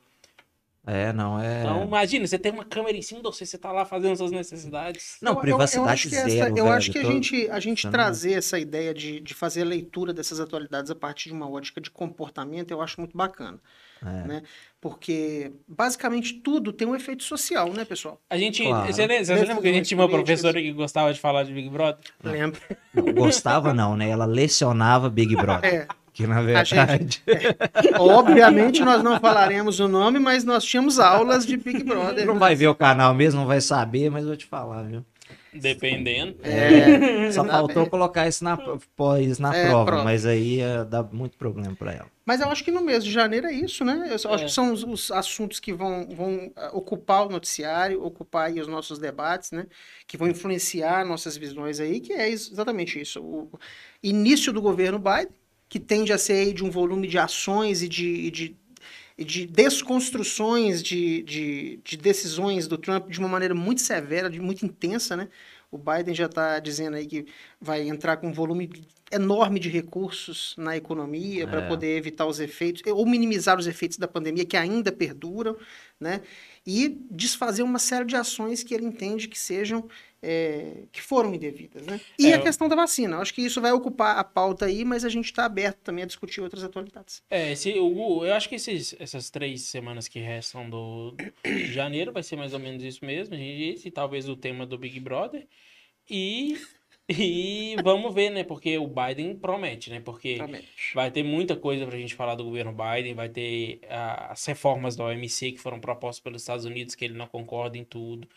É, 0.88 1.12
não, 1.12 1.40
é. 1.40 1.60
Então, 1.62 1.84
imagina, 1.84 2.26
você 2.26 2.38
tem 2.38 2.50
uma 2.50 2.64
câmera 2.64 2.96
em 2.96 3.02
cima 3.02 3.20
de 3.20 3.26
você, 3.26 3.44
você 3.44 3.58
tá 3.58 3.70
lá 3.70 3.84
fazendo 3.84 4.16
suas 4.16 4.30
necessidades. 4.30 5.16
Não, 5.20 5.32
Eu- 5.32 5.38
privacidade 5.40 5.86
eu 5.86 5.92
acho 5.92 6.08
que 6.08 6.14
essa- 6.16 6.28
zero. 6.30 6.48
eu 6.58 6.64
velho, 6.64 6.76
acho 6.76 6.90
que 6.90 6.98
a 6.98 7.04
gente, 7.04 7.50
a 7.50 7.60
gente 7.60 7.88
trazer 7.90 8.32
essa 8.32 8.58
ideia 8.58 8.94
de, 8.94 9.20
de 9.20 9.34
fazer 9.34 9.62
a 9.62 9.64
leitura 9.66 10.12
dessas 10.12 10.40
atualidades 10.40 10.90
a 10.90 10.94
partir 10.94 11.28
de 11.28 11.34
uma 11.34 11.48
ótica 11.50 11.80
de 11.80 11.90
comportamento, 11.90 12.70
eu 12.70 12.80
acho 12.80 13.00
muito 13.00 13.16
bacana. 13.16 13.58
É. 14.00 14.28
Né? 14.28 14.42
Porque 14.80 15.50
basicamente 15.66 16.34
tudo 16.34 16.72
tem 16.72 16.86
um 16.86 16.94
efeito 16.94 17.24
social, 17.24 17.72
né, 17.72 17.84
pessoal? 17.84 18.20
A 18.30 18.38
gente. 18.38 18.62
Claro. 18.62 18.92
Você, 18.92 19.00
lembra, 19.06 19.24
você 19.24 19.34
lembra 19.34 19.60
que 19.62 19.68
a 19.68 19.72
gente 19.72 19.88
tinha 19.88 20.00
uma 20.00 20.08
professora 20.08 20.62
que 20.62 20.72
gostava 20.72 21.12
de 21.12 21.18
falar 21.18 21.42
de 21.42 21.52
Big 21.52 21.68
Brother? 21.68 21.98
Lembra? 22.22 22.60
Não, 22.94 23.12
gostava 23.12 23.74
não, 23.74 23.96
né? 23.96 24.08
Ela 24.08 24.24
lecionava 24.24 25.10
Big 25.10 25.34
Brother. 25.36 25.74
É. 25.74 25.88
Que 26.18 26.26
na 26.26 26.38
A 26.40 26.64
gente- 26.64 26.74
verdade. 26.74 27.22
Obviamente 27.96 28.80
nós 28.84 29.04
não 29.04 29.20
falaremos 29.20 29.78
o 29.78 29.86
nome, 29.86 30.18
mas 30.18 30.42
nós 30.42 30.64
tínhamos 30.64 30.98
aulas 30.98 31.46
de 31.46 31.56
Big 31.56 31.84
Brother. 31.84 32.26
Não 32.26 32.36
vai 32.40 32.56
ver 32.56 32.66
o 32.66 32.74
canal 32.74 33.14
mesmo, 33.14 33.38
não 33.38 33.46
vai 33.46 33.60
saber, 33.60 34.10
mas 34.10 34.24
vou 34.24 34.36
te 34.36 34.44
falar, 34.44 34.82
viu? 34.82 35.04
Dependendo. 35.52 36.36
É, 36.42 37.30
Só 37.32 37.42
Tá 37.44 37.52
faltou 37.52 37.86
colocar 37.86 38.26
isso 38.28 38.42
na, 38.44 38.56
pós, 38.96 39.38
na 39.38 39.54
É, 39.56 39.68
prova, 39.68 39.84
prova. 39.86 40.04
mas 40.04 40.26
aí 40.26 40.56
ia 40.56 40.84
dar 40.84 41.04
muito 41.04 41.36
problema 41.38 41.74
pra 41.74 41.92
ela. 41.92 42.06
Mas 42.26 42.40
eu 42.40 42.48
acho 42.50 42.62
que 42.62 42.70
no 42.70 42.82
mês 42.82 43.02
de 43.02 43.10
janeiro 43.10 43.46
é 43.46 43.52
isso, 43.52 43.84
né? 43.84 44.08
Eu 44.10 44.18
só 44.18 44.34
acho 44.34 44.44
É. 44.44 44.46
que 44.46 44.52
são 44.52 44.72
os, 44.72 44.82
os 44.84 45.10
assuntos 45.10 45.58
que 45.58 45.72
vão, 45.72 46.06
vão 46.14 46.50
ah, 46.56 46.70
ocupar 46.74 47.26
o 47.26 47.30
noticiário, 47.30 48.04
ocupar 48.04 48.48
aí 48.48 48.60
os 48.60 48.68
nossos 48.68 48.98
debates, 48.98 49.50
né? 49.50 49.66
Que 50.06 50.16
vão 50.18 50.28
influenciar 50.28 51.04
nossas 51.06 51.36
visões 51.36 51.80
aí, 51.80 52.00
que 52.00 52.12
é 52.12 52.28
ex- 52.28 52.50
exatamente 52.52 53.00
isso. 53.00 53.20
O 53.22 53.50
início 54.02 54.52
do 54.52 54.60
governo 54.60 54.98
Biden, 54.98 55.28
que 55.68 55.78
tende 55.78 56.12
a 56.12 56.18
ser 56.18 56.52
de 56.54 56.64
um 56.64 56.70
volume 56.70 57.06
de 57.06 57.18
ações 57.18 57.82
e 57.82 57.88
de, 57.88 58.06
e 58.06 58.30
de, 58.30 58.56
e 59.18 59.24
de 59.24 59.46
desconstruções 59.46 60.82
de, 60.82 61.22
de, 61.22 61.80
de 61.84 61.96
decisões 61.96 62.66
do 62.66 62.78
Trump 62.78 63.10
de 63.10 63.18
uma 63.18 63.28
maneira 63.28 63.54
muito 63.54 63.80
severa, 63.80 64.30
de 64.30 64.40
muito 64.40 64.64
intensa, 64.64 65.16
né? 65.16 65.28
O 65.70 65.76
Biden 65.76 66.14
já 66.14 66.24
está 66.26 66.58
dizendo 66.60 66.96
aí 66.96 67.06
que 67.06 67.26
vai 67.60 67.86
entrar 67.86 68.16
com 68.16 68.28
um 68.28 68.32
volume 68.32 68.70
enorme 69.12 69.58
de 69.60 69.68
recursos 69.68 70.54
na 70.56 70.76
economia 70.76 71.46
para 71.46 71.60
É. 71.60 71.68
poder 71.68 71.96
evitar 71.96 72.26
os 72.26 72.40
efeitos, 72.40 72.82
ou 72.90 73.04
minimizar 73.06 73.58
os 73.58 73.66
efeitos 73.66 73.98
da 73.98 74.08
pandemia 74.08 74.46
que 74.46 74.56
ainda 74.56 74.90
perduram, 74.90 75.56
né? 76.00 76.22
E 76.70 76.98
desfazer 77.10 77.62
uma 77.62 77.78
série 77.78 78.04
de 78.04 78.14
ações 78.14 78.62
que 78.62 78.74
ele 78.74 78.84
entende 78.84 79.26
que 79.26 79.38
sejam, 79.38 79.88
é, 80.22 80.82
que 80.92 81.00
foram 81.00 81.34
indevidas, 81.34 81.86
né? 81.86 81.98
E 82.18 82.26
É, 82.26 82.34
a 82.34 82.42
questão 82.42 82.68
da 82.68 82.76
vacina. 82.76 83.16
Eu 83.16 83.22
acho 83.22 83.32
que 83.32 83.40
isso 83.40 83.58
vai 83.58 83.72
ocupar 83.72 84.18
a 84.18 84.22
pauta 84.22 84.66
aí, 84.66 84.84
mas 84.84 85.02
a 85.02 85.08
gente 85.08 85.24
está 85.24 85.46
aberto 85.46 85.78
também 85.78 86.04
a 86.04 86.06
discutir 86.06 86.42
outras 86.42 86.62
atualidades. 86.62 87.22
É, 87.30 87.52
esse, 87.52 87.72
o, 87.72 88.22
eu 88.22 88.34
acho 88.34 88.50
que 88.50 88.56
esses, 88.56 88.94
essas 88.98 89.30
três 89.30 89.62
semanas 89.62 90.08
que 90.08 90.18
restam 90.18 90.68
do, 90.68 91.14
de 91.42 91.72
janeiro 91.72 92.12
vai 92.12 92.22
ser 92.22 92.36
mais 92.36 92.52
ou 92.52 92.58
menos 92.58 92.82
isso 92.82 93.02
mesmo. 93.02 93.34
Esse, 93.34 93.90
talvez 93.90 94.28
o 94.28 94.36
tema 94.36 94.66
do 94.66 94.76
Big 94.76 95.00
Brother. 95.00 95.46
E 96.10 96.58
E 97.10 97.74
vamos 97.82 98.12
ver, 98.14 98.28
né? 98.30 98.44
Porque 98.44 98.76
o 98.76 98.86
Biden 98.86 99.34
promete, 99.34 99.88
né? 99.88 99.98
Porque 100.00 100.34
Promete. 100.36 100.68
vai 100.94 101.10
ter 101.10 101.22
muita 101.22 101.56
coisa 101.56 101.86
pra 101.86 101.96
gente 101.96 102.14
falar 102.14 102.34
do 102.34 102.44
governo 102.44 102.70
Biden, 102.72 103.14
vai 103.14 103.30
ter 103.30 103.80
ah, 103.88 104.28
as 104.32 104.44
reformas 104.44 104.94
da 104.94 105.04
OMC 105.04 105.52
que 105.52 105.58
foram 105.58 105.80
propostas 105.80 106.20
pelos 106.22 106.42
Estados 106.42 106.66
Unidos, 106.66 106.94
que 106.94 107.04
ele 107.06 107.14
não 107.14 107.26
concorda 107.26 107.78
em 107.78 107.84
tudo. 107.84 108.28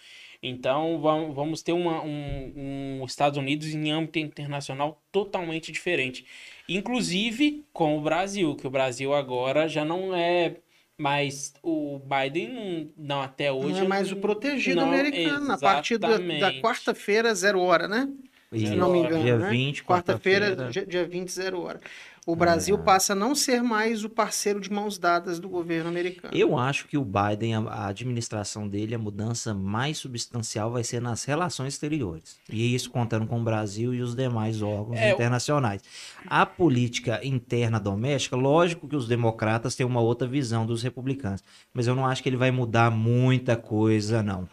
Então 0.42 1.00
vam- 1.02 1.34
vamos 1.34 1.62
ter 1.62 1.74
uma- 1.74 2.02
um, 2.02 3.00
um 3.02 3.06
Estados 3.06 3.38
Unidos 3.38 3.68
em 3.68 3.92
âmbito 3.92 4.20
internacional 4.20 5.02
totalmente 5.12 5.70
diferente. 5.72 6.26
Inclusive 6.68 7.66
com 7.74 7.98
o 7.98 8.02
Brasil, 8.02 8.56
que 8.56 8.66
o 8.66 8.70
Brasil 8.72 9.14
agora 9.14 9.68
já 9.68 9.84
não 9.84 10.16
é 10.16 10.56
mais 10.98 11.54
o 11.62 12.00
Biden, 12.00 12.54
não, 12.54 12.90
não 13.16 13.22
até 13.22 13.52
hoje. 13.52 13.74
Não 13.80 13.86
é 13.86 13.88
mais 13.88 14.12
o 14.12 14.16
protegido 14.16 14.80
não, 14.82 14.88
americano. 14.88 15.52
A 15.52 15.58
partir 15.58 15.98
da, 15.98 16.08
da 16.08 16.14
exatamente. 16.24 16.62
quarta-feira, 16.62 17.36
zero 17.36 17.60
hora, 17.60 17.88
né? 17.88 18.08
Se 18.54 18.76
não 18.76 18.92
me 18.92 19.00
engano. 19.00 19.24
Dia 19.24 19.38
né? 19.38 19.50
20, 19.50 19.84
Quarta-feira, 19.84 20.48
quarta-feira. 20.48 20.72
dia, 20.72 20.86
dia 20.86 21.08
20, 21.08 21.32
zero 21.32 21.62
hora. 21.62 21.80
O 22.28 22.36
Brasil 22.36 22.76
É. 22.76 22.78
passa 22.78 23.14
a 23.14 23.16
não 23.16 23.34
ser 23.34 23.64
mais 23.64 24.04
o 24.04 24.10
parceiro 24.10 24.60
de 24.60 24.72
mãos 24.72 25.00
dadas 25.00 25.40
do 25.40 25.50
governo 25.50 25.90
americano. 25.90 26.36
Eu 26.38 26.56
acho 26.56 26.86
que 26.88 26.96
o 26.96 27.04
Biden, 27.04 27.56
a, 27.56 27.60
a 27.62 27.88
administração 27.88 28.68
dele, 28.68 28.94
a 28.94 29.00
mudança 29.00 29.56
mais 29.56 29.98
substancial 29.98 30.70
vai 30.70 30.84
ser 30.84 31.02
nas 31.02 31.24
relações 31.24 31.74
exteriores. 31.74 32.38
E 32.48 32.76
isso 32.76 32.92
contando 32.92 33.26
com 33.26 33.40
o 33.40 33.44
Brasil 33.44 33.92
e 33.94 34.02
os 34.02 34.14
demais 34.16 34.62
órgãos 34.62 35.00
É, 35.00 35.12
internacionais. 35.14 35.82
A 36.28 36.46
política 36.46 37.20
interna 37.26 37.80
doméstica, 37.80 38.36
lógico 38.36 38.88
que 38.88 38.96
os 38.96 39.08
democratas 39.08 39.76
têm 39.76 39.86
uma 39.86 40.02
outra 40.02 40.28
visão 40.28 40.64
dos 40.66 40.84
republicanos, 40.84 41.42
mas 41.74 41.88
eu 41.88 41.96
não 41.96 42.06
acho 42.06 42.22
que 42.22 42.30
ele 42.30 42.38
vai 42.38 42.52
mudar 42.52 42.92
muita 42.92 43.56
coisa, 43.56 44.22
não. 44.22 44.48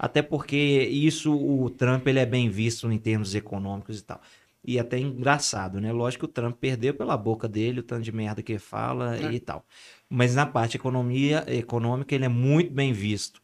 Até 0.00 0.22
porque 0.22 0.56
isso, 0.56 1.34
o 1.36 1.68
Trump, 1.68 2.06
ele 2.06 2.18
é 2.20 2.24
bem 2.26 2.48
visto 2.48 2.90
em 2.90 2.98
termos 2.98 3.34
econômicos 3.34 3.98
e 4.00 4.04
tal. 4.04 4.18
E 4.64 4.78
até 4.78 4.98
engraçado, 4.98 5.78
né? 5.80 5.92
Lógico 5.92 6.26
que 6.26 6.30
o 6.30 6.32
Trump 6.32 6.56
perdeu 6.58 6.94
pela 6.94 7.16
boca 7.18 7.46
dele 7.48 7.80
o 7.80 7.82
tanto 7.82 8.02
de 8.02 8.12
merda 8.12 8.42
que 8.42 8.58
fala 8.58 9.16
É. 9.16 9.32
e 9.32 9.40
tal. 9.40 9.66
Mas 10.08 10.34
na 10.34 10.46
parte 10.46 10.76
economia, 10.78 11.44
econômica 11.48 12.14
ele 12.14 12.24
é 12.24 12.28
muito 12.28 12.72
bem 12.72 12.92
visto. 12.94 13.42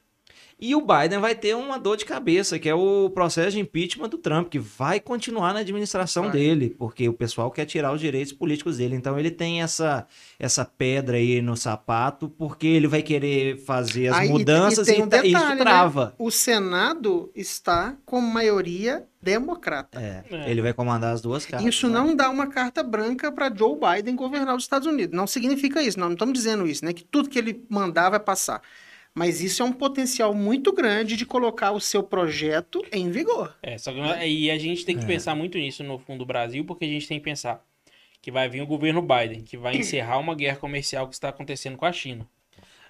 E 0.58 0.74
o 0.74 0.80
Biden 0.80 1.18
vai 1.18 1.34
ter 1.34 1.54
uma 1.54 1.78
dor 1.78 1.98
de 1.98 2.06
cabeça, 2.06 2.58
que 2.58 2.66
é 2.66 2.74
o 2.74 3.10
processo 3.10 3.50
de 3.50 3.60
impeachment 3.60 4.08
do 4.08 4.16
Trump, 4.16 4.48
que 4.48 4.58
vai 4.58 4.98
continuar 4.98 5.52
na 5.52 5.60
administração 5.60 6.24
Vai. 6.24 6.32
dele, 6.32 6.74
porque 6.78 7.06
o 7.08 7.12
pessoal 7.12 7.50
quer 7.50 7.66
tirar 7.66 7.92
os 7.92 8.00
direitos 8.00 8.32
políticos 8.32 8.78
dele. 8.78 8.96
Então 8.96 9.18
ele 9.18 9.30
tem 9.30 9.60
essa, 9.60 10.06
essa 10.38 10.64
pedra 10.64 11.18
aí 11.18 11.42
no 11.42 11.58
sapato, 11.58 12.30
porque 12.30 12.66
ele 12.66 12.86
vai 12.86 13.02
querer 13.02 13.58
fazer 13.66 14.08
as 14.08 14.22
e- 14.24 14.26
e 14.26 14.28
mudanças 14.30 14.88
e, 14.88 14.92
um 14.94 15.06
tá- 15.06 15.20
detalhe, 15.20 15.34
isso 15.34 15.48
né? 15.48 15.56
trava. 15.56 16.14
O 16.18 16.30
Senado 16.30 17.30
está 17.34 17.94
com 18.06 18.20
maioria 18.22 19.04
democrata. 19.20 20.00
É, 20.00 20.24
É. 20.30 20.50
Ele 20.50 20.62
vai 20.62 20.72
comandar 20.72 21.12
as 21.12 21.20
duas 21.20 21.44
casas. 21.44 21.66
Isso 21.66 21.86
né? 21.88 21.94
não 21.98 22.16
dá 22.16 22.30
uma 22.30 22.46
carta 22.46 22.82
branca 22.82 23.30
para 23.30 23.52
Joe 23.54 23.76
Biden 23.78 24.16
governar 24.16 24.56
os 24.56 24.62
Estados 24.62 24.86
Unidos. 24.88 25.14
Não 25.14 25.26
significa 25.26 25.82
isso. 25.82 25.98
Nós 25.98 26.08
não 26.08 26.14
estamos 26.14 26.32
dizendo 26.32 26.66
isso, 26.66 26.82
né? 26.82 26.94
Que 26.94 27.04
tudo 27.04 27.28
que 27.28 27.38
ele 27.38 27.62
mandar 27.68 28.08
vai 28.08 28.20
passar. 28.20 28.62
Mas 29.18 29.40
isso 29.40 29.62
é 29.62 29.64
um 29.64 29.72
potencial 29.72 30.34
muito 30.34 30.70
grande 30.74 31.16
de 31.16 31.24
colocar 31.24 31.72
o 31.72 31.80
seu 31.80 32.02
projeto 32.02 32.84
em 32.92 33.10
vigor. 33.10 33.56
É, 33.62 33.78
só 33.78 33.90
que 33.90 33.98
e 34.26 34.50
a 34.50 34.58
gente 34.58 34.84
tem 34.84 34.94
que 34.94 35.04
É. 35.04 35.06
pensar 35.06 35.34
muito 35.34 35.56
nisso 35.56 35.82
no 35.82 35.98
fundo 35.98 36.18
do 36.18 36.26
Brasil, 36.26 36.66
porque 36.66 36.84
a 36.84 36.88
gente 36.88 37.08
tem 37.08 37.18
que 37.18 37.24
pensar 37.24 37.64
que 38.20 38.30
vai 38.30 38.46
vir 38.46 38.60
o 38.60 38.66
governo 38.66 39.00
Biden, 39.00 39.42
que 39.42 39.56
vai 39.56 39.74
encerrar 39.76 40.18
uma 40.18 40.34
guerra 40.34 40.56
comercial 40.58 41.08
que 41.08 41.14
está 41.14 41.30
acontecendo 41.30 41.78
com 41.78 41.86
a 41.86 41.92
China. 41.92 42.28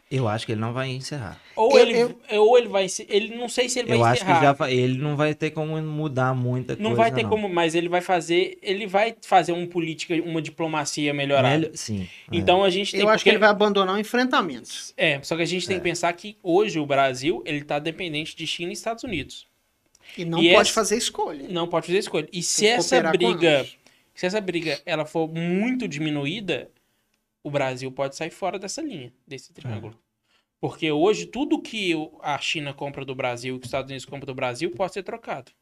Eu 0.08 0.28
acho 0.28 0.46
que 0.46 0.52
ele 0.52 0.60
não 0.60 0.72
vai 0.72 0.88
encerrar. 0.88 1.40
Ou 1.56 1.76
Eu- 1.76 1.78
ele, 1.88 2.16
ou 2.38 2.56
ele 2.56 2.68
vai, 2.68 2.88
se- 2.88 3.04
ele 3.10 3.34
não 3.36 3.48
sei 3.48 3.68
se 3.68 3.80
ele 3.80 3.88
vai 3.88 3.96
Eu 3.98 4.04
acho 4.04 4.24
que 4.24 4.30
encerrar. 4.30 4.56
já 4.56 4.70
ele 4.70 4.98
não 4.98 5.16
vai 5.16 5.34
ter 5.34 5.50
como 5.50 5.80
mudar 5.82 6.32
muita 6.32 6.76
coisa. 6.76 6.88
Não 6.88 6.94
vai 6.96 7.10
ter 7.12 7.26
como, 7.26 7.48
mas 7.48 7.74
ele 7.74 7.88
vai 7.88 8.00
fazer, 8.00 8.56
ele 8.62 8.86
vai 8.86 9.16
fazer 9.22 9.50
uma 9.50 9.66
política, 9.66 10.14
uma 10.24 10.40
diplomacia 10.40 11.12
melhorada. 11.12 11.58
Melhor- 11.58 11.70
Sim. 11.74 12.02
é. 12.32 12.36
Então 12.36 12.62
a 12.62 12.70
gente 12.70 12.92
tem 12.92 13.00
Eu 13.00 13.08
acho 13.08 13.24
que 13.24 13.30
ele 13.30 13.38
vai 13.38 13.48
abandonar 13.48 13.96
o 13.96 13.98
enfrentamento. 13.98 14.70
É, 14.96 15.20
só 15.22 15.34
que 15.34 15.42
a 15.42 15.46
gente 15.46 15.66
tem 15.66 15.76
que 15.78 15.82
pensar 15.82 16.12
que 16.12 16.36
hoje 16.40 16.78
o 16.78 16.86
Brasil, 16.86 17.42
ele 17.44 17.64
tá 17.64 17.80
dependente 17.80 18.36
de 18.36 18.46
China 18.46 18.70
e 18.70 18.74
Estados 18.74 19.02
Unidos. 19.02 19.44
E 20.16 20.24
não 20.24 20.38
E 20.40 20.50
pode 20.52 20.60
essa- 20.68 20.72
fazer 20.72 20.96
escolha. 20.98 21.48
Não 21.50 21.66
pode 21.66 21.86
fazer 21.86 21.98
escolha. 21.98 22.28
E 22.32 22.44
se 22.44 22.64
essa 22.64 23.02
briga, 23.10 23.66
se 24.14 24.24
essa 24.24 24.40
briga 24.40 24.80
ela 24.86 25.04
for 25.04 25.28
muito 25.28 25.88
diminuída, 25.88 26.70
o 27.46 27.50
Brasil 27.50 27.92
pode 27.92 28.16
sair 28.16 28.30
fora 28.30 28.58
dessa 28.58 28.82
linha, 28.82 29.12
desse 29.26 29.52
triângulo. 29.52 29.96
Porque 30.60 30.90
hoje 30.90 31.26
tudo 31.26 31.60
que 31.62 31.92
a 32.22 32.36
China 32.38 32.74
compra 32.74 33.04
do 33.04 33.14
Brasil 33.14 33.54
e 33.54 33.58
que 33.58 33.64
os 33.66 33.68
Estados 33.68 33.88
Unidos 33.90 34.04
compram 34.04 34.26
do 34.26 34.34
Brasil 34.34 34.70
pode 34.72 34.94
ser 34.94 35.02
trocado. 35.04 35.52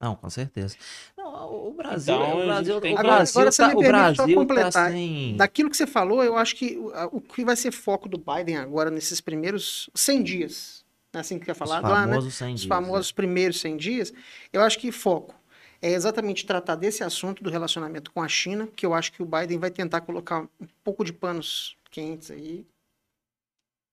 Não, 0.00 0.16
com 0.16 0.28
certeza. 0.28 0.76
Não, 1.16 1.68
o 1.68 1.72
Brasil, 1.72 2.14
Então, 2.14 2.40
o 2.40 2.44
Brasil, 2.44 2.80
tem 2.80 2.92
o 2.92 2.96
que- 2.96 3.00
Agora- 3.00 3.16
Brasil 3.18 3.40
agora 3.40 3.52
você 3.52 3.62
tá, 3.62 3.68
me 3.68 3.74
o 3.74 3.78
permite 3.78 4.16
só 4.16 4.22
Brasil 4.24 4.34
tá 4.34 4.40
completar. 4.40 4.90
sem... 4.90 5.36
Daquilo 5.36 5.70
que 5.70 5.76
você 5.76 5.86
falou, 5.86 6.24
eu 6.24 6.36
acho 6.36 6.56
que 6.56 6.76
o- 7.12 7.20
que 7.20 7.44
vai 7.44 7.54
ser 7.56 7.70
foco 7.70 8.08
do 8.08 8.18
Biden 8.18 8.56
agora 8.56 8.90
nesses 8.90 9.20
primeiros 9.20 9.88
100 9.94 10.22
dias, 10.24 10.84
não 11.14 11.18
é 11.18 11.22
assim 11.22 11.38
que 11.38 11.46
quer 11.46 11.54
falar 11.54 11.76
os 11.82 11.88
lá, 11.88 12.04
né? 12.04 12.12
famosos 12.14 12.34
100 12.34 12.54
Os 12.54 12.60
dias, 12.62 12.68
famosos 12.68 13.12
primeiros 13.12 13.60
100 13.60 13.76
dias, 13.76 14.12
eu 14.52 14.60
acho 14.60 14.78
que 14.78 14.90
foco 14.90 15.34
é 15.82 15.90
exatamente 15.90 16.46
tratar 16.46 16.76
desse 16.76 17.02
assunto 17.02 17.42
do 17.42 17.50
relacionamento 17.50 18.12
com 18.12 18.22
a 18.22 18.28
China, 18.28 18.68
que 18.68 18.86
eu 18.86 18.94
acho 18.94 19.12
que 19.12 19.20
o 19.20 19.26
Biden 19.26 19.58
vai 19.58 19.70
tentar 19.70 20.00
colocar 20.02 20.42
um 20.60 20.68
pouco 20.84 21.04
de 21.04 21.12
panos 21.12 21.76
quentes 21.90 22.30
aí, 22.30 22.64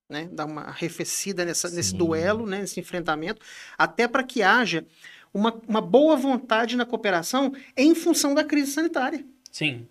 né? 0.07 0.29
Dar 0.31 0.45
uma 0.45 0.61
arrefecida 0.61 1.43
nessa, 1.43 1.67
nesse 1.69 1.95
duelo, 1.95 2.45
né? 2.45 2.61
Nesse 2.61 2.79
enfrentamento, 2.79 3.41
até 3.75 4.07
para 4.07 4.23
que 4.23 4.43
haja 4.43 4.85
uma, 5.33 5.59
uma 5.67 5.81
boa 5.81 6.15
vontade 6.15 6.77
na 6.77 6.85
cooperação 6.85 7.53
em 7.75 7.95
função 7.95 8.35
da 8.35 8.43
crise 8.43 8.71
sanitária. 8.71 9.25
Sim. 9.51 9.87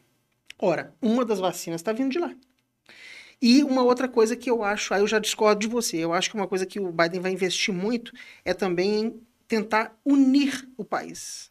Ora, 0.57 0.95
uma 1.03 1.25
das 1.25 1.41
vacinas 1.41 1.81
está 1.81 1.93
vindo 1.93 2.13
de 2.13 2.19
lá. 2.19 2.33
E 3.43 3.63
uma 3.63 3.83
outra 3.83 4.09
coisa 4.09 4.37
que 4.37 4.51
eu 4.51 4.65
acho, 4.65 4.95
aí 4.95 5.01
eu 5.01 5.07
já 5.07 5.19
discordo 5.19 5.61
de 5.61 5.69
você, 5.69 5.97
eu 5.97 6.13
acho 6.13 6.31
que 6.31 6.37
uma 6.37 6.49
coisa 6.49 6.67
que 6.67 6.81
o 6.81 6.93
Biden 6.93 7.21
vai 7.21 7.33
investir 7.33 7.73
muito 7.73 8.13
é 8.45 8.53
também 8.53 9.01
em 9.01 9.21
tentar 9.47 9.97
unir 10.05 10.69
o 10.77 10.85
país. 10.85 11.51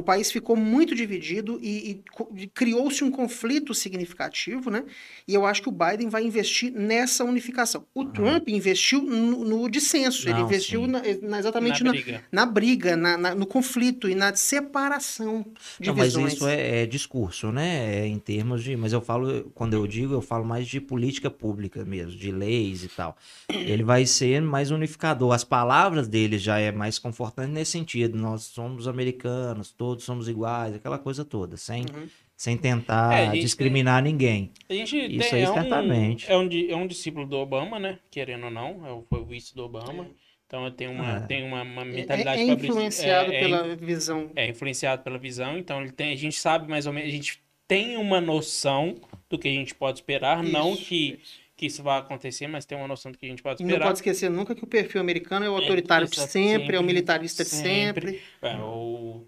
O 0.00 0.02
país 0.02 0.32
ficou 0.32 0.56
muito 0.56 0.94
dividido 0.94 1.58
e, 1.62 1.90
e 1.92 2.00
e 2.42 2.46
criou-se 2.46 3.02
um 3.04 3.10
conflito 3.10 3.74
significativo, 3.74 4.70
né? 4.70 4.84
E 5.28 5.34
eu 5.34 5.46
acho 5.46 5.62
que 5.62 5.68
o 5.68 5.72
Biden 5.72 6.08
vai 6.08 6.24
investir 6.24 6.72
nessa 6.72 7.24
unificação. 7.24 7.84
O 7.94 8.04
Trump 8.04 8.48
investiu 8.48 9.02
no, 9.02 9.44
no 9.44 9.68
dissenso, 9.70 10.26
ele 10.28 10.38
Não, 10.38 10.46
investiu 10.46 10.82
sim. 10.84 10.90
na- 10.90 11.02
na- 11.22 11.38
exatamente 11.38 11.82
na 11.84 11.90
na, 11.90 11.92
briga. 11.92 12.24
na 12.32 12.46
briga, 12.46 12.96
no 13.36 13.46
conflito 13.46 14.08
e 14.08 14.14
na 14.14 14.34
separação 14.34 15.44
de 15.78 15.88
Não, 15.88 15.94
mas 15.96 16.14
visões. 16.14 16.32
isso 16.34 16.46
é, 16.48 16.82
é 16.82 16.86
discurso, 16.86 17.50
né? 17.52 18.00
É 18.00 18.06
em 18.06 18.18
termos 18.18 18.62
de. 18.64 18.76
Mas 18.76 18.92
eu 18.92 19.00
falo, 19.00 19.50
quando 19.54 19.74
eu 19.74 19.86
digo, 19.86 20.14
eu 20.14 20.22
falo 20.22 20.44
mais 20.44 20.66
de 20.66 20.80
política 20.80 21.30
pública 21.30 21.84
mesmo, 21.84 22.12
de 22.16 22.30
leis 22.32 22.84
e 22.84 22.88
tal. 22.88 23.16
Ele 23.48 23.82
vai 23.82 24.06
ser 24.06 24.40
mais 24.40 24.70
unificador. 24.70 25.32
As 25.32 25.44
palavras 25.44 26.08
dele 26.08 26.38
já 26.38 26.58
é 26.58 26.72
mais 26.72 26.98
confortante 26.98 27.52
nesse 27.52 27.72
sentido. 27.72 28.16
Nós 28.18 28.44
somos 28.44 28.86
americanos, 28.88 29.70
todos 29.70 29.89
somos 29.98 30.28
iguais, 30.28 30.74
aquela 30.74 30.98
coisa 30.98 31.24
toda, 31.24 31.56
sem, 31.56 31.82
Uhum. 31.82 32.08
sem 32.36 32.56
tentar 32.56 33.12
É, 33.12 33.28
a 33.28 33.34
gente 33.34 33.40
discriminar 33.42 34.02
ninguém. 34.02 34.50
A 34.68 34.72
gente 34.74 34.96
Isso 34.96 35.30
tem, 35.30 35.38
aí, 35.40 35.44
é, 35.44 35.50
um, 35.50 35.54
certamente. 35.54 36.30
é, 36.30 36.36
um, 36.36 36.48
é 36.70 36.76
um 36.76 36.86
discípulo 36.86 37.26
do 37.26 37.36
Obama, 37.36 37.78
né? 37.78 37.98
Querendo 38.10 38.44
ou 38.44 38.50
não, 38.50 38.86
é 38.86 38.92
o- 38.92 39.04
foi 39.08 39.20
o 39.20 39.24
vice 39.24 39.54
do 39.54 39.62
Obama. 39.64 40.06
Então 40.46 40.68
tem 40.72 40.88
uma, 40.88 41.16
É. 41.16 41.20
tem 41.20 41.44
uma, 41.44 41.62
uma 41.62 41.82
É- 41.82 41.84
mentalidade 41.84 42.42
é, 42.42 42.46
fabrici- 42.46 42.66
influenciado 42.72 43.32
é- 43.32 43.36
é 43.36 43.40
pela 43.40 43.76
visão. 43.76 44.30
é 44.34 44.48
influenciado 44.48 45.02
pela 45.02 45.16
visão, 45.18 45.56
então 45.56 45.80
ele 45.80 45.92
tem, 45.92 46.12
a 46.12 46.16
gente 46.16 46.36
sabe 46.40 46.68
mais 46.68 46.86
ou 46.86 46.92
menos, 46.92 47.08
a 47.08 47.12
gente 47.12 47.40
tem 47.68 47.96
uma 47.96 48.20
noção 48.20 48.96
do 49.28 49.38
que 49.38 49.46
a 49.46 49.52
gente 49.52 49.74
pode 49.76 49.98
esperar, 49.98 50.42
não 50.42 50.72
Isso, 50.72 50.84
que, 50.86 51.18
isso. 51.22 51.40
que 51.56 51.66
isso 51.66 51.82
vai 51.84 52.00
acontecer, 52.00 52.48
mas 52.48 52.64
tem 52.64 52.76
uma 52.76 52.88
noção 52.88 53.12
do 53.12 53.18
que 53.18 53.26
a 53.26 53.28
gente 53.28 53.44
pode 53.44 53.62
E 53.62 53.64
não 53.64 53.70
esperar. 53.70 53.86
pode 53.86 53.98
esquecer 53.98 54.28
nunca 54.28 54.52
que 54.56 54.64
o 54.64 54.66
perfil 54.66 55.00
americano 55.00 55.46
é 55.46 55.48
o 55.48 55.52
É, 55.56 55.60
autoritário 55.60 56.08
de 56.08 56.16
exato, 56.16 56.32
sempre, 56.32 56.54
é 56.74 56.78
o 56.78 56.80
sempre, 56.80 56.82
militarista 56.82 57.44
de 57.44 57.50
sempre. 57.50 58.06
sempre. 58.14 58.22
É, 58.42 58.56
o, 58.56 59.24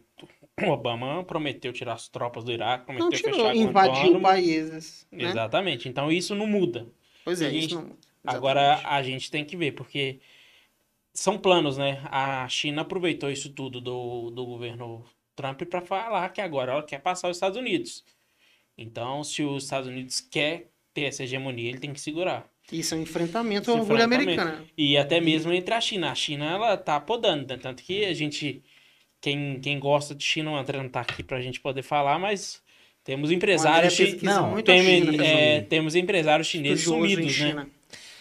o 0.67 0.71
Obama 0.73 1.23
prometeu 1.25 1.73
tirar 1.73 1.95
as 1.95 2.09
tropas 2.09 2.45
do 2.45 2.53
Iraque, 2.53 2.85
prometeu 2.87 3.05
Não 3.07 3.11
tirou, 3.13 3.35
fechar 3.35 3.57
invadiu 3.57 4.21
países. 4.21 5.07
Né? 5.11 5.25
Exatamente, 5.25 5.89
então 5.89 6.11
isso 6.11 6.35
não 6.35 6.47
muda. 6.47 6.87
Pois 7.25 7.41
é, 7.41 7.47
A 7.47 7.51
isso 7.51 7.61
gente- 7.71 7.75
não. 7.75 7.97
Agora 8.25 8.81
a 8.85 9.03
gente 9.03 9.31
tem 9.31 9.45
que 9.45 9.57
ver, 9.57 9.73
porque 9.73 10.21
são 11.13 11.37
planos, 11.37 11.77
né? 11.77 12.01
A 12.05 12.49
China 12.49 12.83
aproveitou 12.83 13.31
isso 13.31 13.51
tudo 13.51 13.81
do, 13.81 14.31
do 14.31 14.47
governo 14.47 15.05
Trump 15.35 15.63
para 15.63 15.81
falar 15.81 16.29
que 16.29 16.41
agora 16.41 16.73
ela 16.73 16.83
quer 16.83 17.01
passar 17.01 17.29
os 17.29 17.37
Estados 17.37 17.59
Unidos. 17.59 18.05
Então, 18.79 19.23
se 19.25 19.43
os 19.43 19.65
Estados 19.65 19.89
Unidos 19.89 20.21
quer 20.21 20.71
ter 20.95 21.03
essa 21.03 21.25
hegemonia, 21.25 21.69
ele 21.69 21.79
tem 21.79 21.93
que 21.93 22.01
segurar. 22.01 22.49
Isso 22.71 22.95
é 22.95 22.99
um 22.99 23.03
enfrentamento 23.03 23.71
ao 23.71 23.79
orgulho 23.79 24.03
enfrentamento. 24.03 24.41
americano. 24.41 24.69
E 24.79 24.97
até 24.97 25.21
mesmo 25.21 25.53
entre 25.53 25.75
a 25.75 25.81
China. 25.81 26.11
A 26.11 26.15
China, 26.15 26.45
ela 26.47 26.77
tá 26.77 27.01
podando, 27.01 27.47
né? 27.49 27.59
Tanto 27.61 27.83
que 27.83 28.05
a 28.05 28.15
gente... 28.15 28.63
Quem, 29.23 29.59
quem 29.61 29.79
gosta 29.79 30.15
de 30.15 30.23
China, 30.25 30.51
o 30.51 30.57
André 30.57 30.83
não 30.83 30.89
tá 30.91 31.01
aqui 31.01 31.23
pra 31.23 31.41
gente 31.41 31.61
poder 31.61 31.83
falar, 31.83 32.19
mas 32.19 32.61
temos 33.05 33.31
empresários... 33.31 33.79
André 33.79 33.91
chi- 33.91 34.13
pesquisa 34.13 34.41
Não, 34.41 34.61
Tem- 34.63 34.83
China, 35.07 35.25
é, 35.25 35.61
temos 35.63 35.95
empresários 35.95 36.47
chineses 36.49 36.81
Estudioso 36.81 37.21
em 37.21 37.31
sumidos, 37.31 37.55
né? 37.57 37.67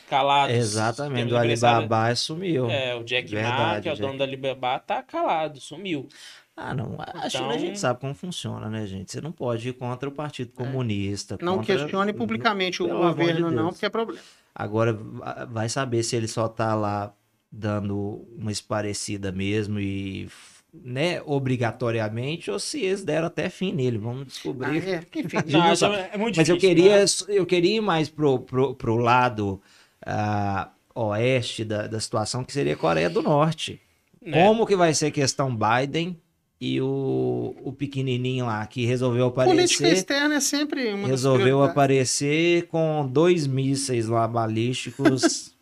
Calados. 0.09 0.55
Exatamente. 0.55 1.17
Temos 1.19 1.33
O 1.33 1.37
Alibaba 1.37 2.15
sumiu. 2.15 2.69
É, 2.69 2.93
o 2.95 3.03
Jack 3.03 3.33
Ma, 3.33 3.79
que 3.81 3.89
é 3.89 3.91
o 3.91 3.95
Jack. 3.95 4.01
dono 4.07 4.17
da 4.19 4.25
Alibaba, 4.25 4.77
tá 4.79 5.01
calado, 5.01 5.59
sumiu. 5.59 6.07
Ah, 6.55 6.73
não. 6.73 6.97
A 6.99 7.13
Então- 7.17 7.29
China 7.29 7.47
a 7.53 7.57
gente 7.57 7.79
sabe 7.79 7.99
como 8.01 8.13
funciona, 8.13 8.69
né, 8.69 8.85
gente? 8.85 9.11
Você 9.11 9.21
não 9.21 9.31
pode 9.31 9.69
ir 9.69 9.73
contra 9.73 10.07
o 10.07 10.11
Partido 10.11 10.51
Comunista. 10.51 11.37
Não 11.41 11.57
contra- 11.57 11.77
questione 11.77 12.13
publicamente 12.13 12.83
o 12.83 12.87
Pelo 12.87 12.99
amor 13.01 13.13
de 13.15 13.19
governo, 13.21 13.49
não, 13.51 13.69
porque 13.69 13.85
é 13.85 13.89
problema. 13.89 14.21
Agora 14.53 14.93
va- 14.93 15.47
vai 15.49 15.67
saber 15.69 16.03
se 16.03 16.15
ele 16.15 16.27
só 16.27 16.47
tá 16.47 16.75
lá 16.75 17.11
dando 17.49 18.27
uma 18.37 18.51
esparecida 18.51 19.31
mesmo 19.31 19.79
e, 19.79 20.27
né, 20.73 21.21
obrigatoriamente, 21.25 22.49
ou 22.49 22.57
se 22.59 22.81
eles 22.81 23.03
deram 23.03 23.27
até 23.27 23.49
fim 23.49 23.73
nele. 23.73 23.97
Vamos 23.97 24.21
Ah, 24.21 24.25
descobrir. 24.25 24.87
é, 24.87 25.03
enfim. 25.19 25.37
gente 25.45 25.81
Não, 25.81 25.93
é 25.93 26.17
muito 26.17 26.37
Mas 26.37 26.47
eu 26.49 26.57
queria, 26.57 26.99
né? 26.99 27.05
eu 27.29 27.45
queria 27.45 27.77
ir 27.77 27.81
mais 27.81 28.09
pro, 28.09 28.39
pro, 28.39 28.73
pro 28.75 28.95
lado 28.95 29.61
ah, 30.05 30.71
oeste 30.95 31.65
da, 31.65 31.87
da 31.87 31.99
situação, 31.99 32.43
que 32.43 32.53
seria 32.53 32.73
a 32.73 32.77
Coreia 32.77 33.09
do 33.09 33.21
Norte. 33.21 33.81
Né? 34.21 34.31
Como 34.45 34.65
que 34.65 34.75
vai 34.75 34.93
ser 34.93 35.07
a 35.07 35.11
questão 35.11 35.55
Biden 35.55 36.17
e 36.59 36.79
o, 36.79 37.55
o 37.63 37.73
pequenininho 37.73 38.45
lá 38.45 38.65
que 38.67 38.85
resolveu 38.85 39.31
Política 39.31 39.83
aparecer, 39.83 39.93
externa 39.93 40.35
é 40.35 40.39
sempre 40.39 40.93
uma 40.93 41.07
resolveu 41.07 41.63
aparecer 41.63 42.67
com 42.67 43.09
dois 43.11 43.47
mísseis 43.47 44.07
lá 44.07 44.27
balísticos 44.27 45.51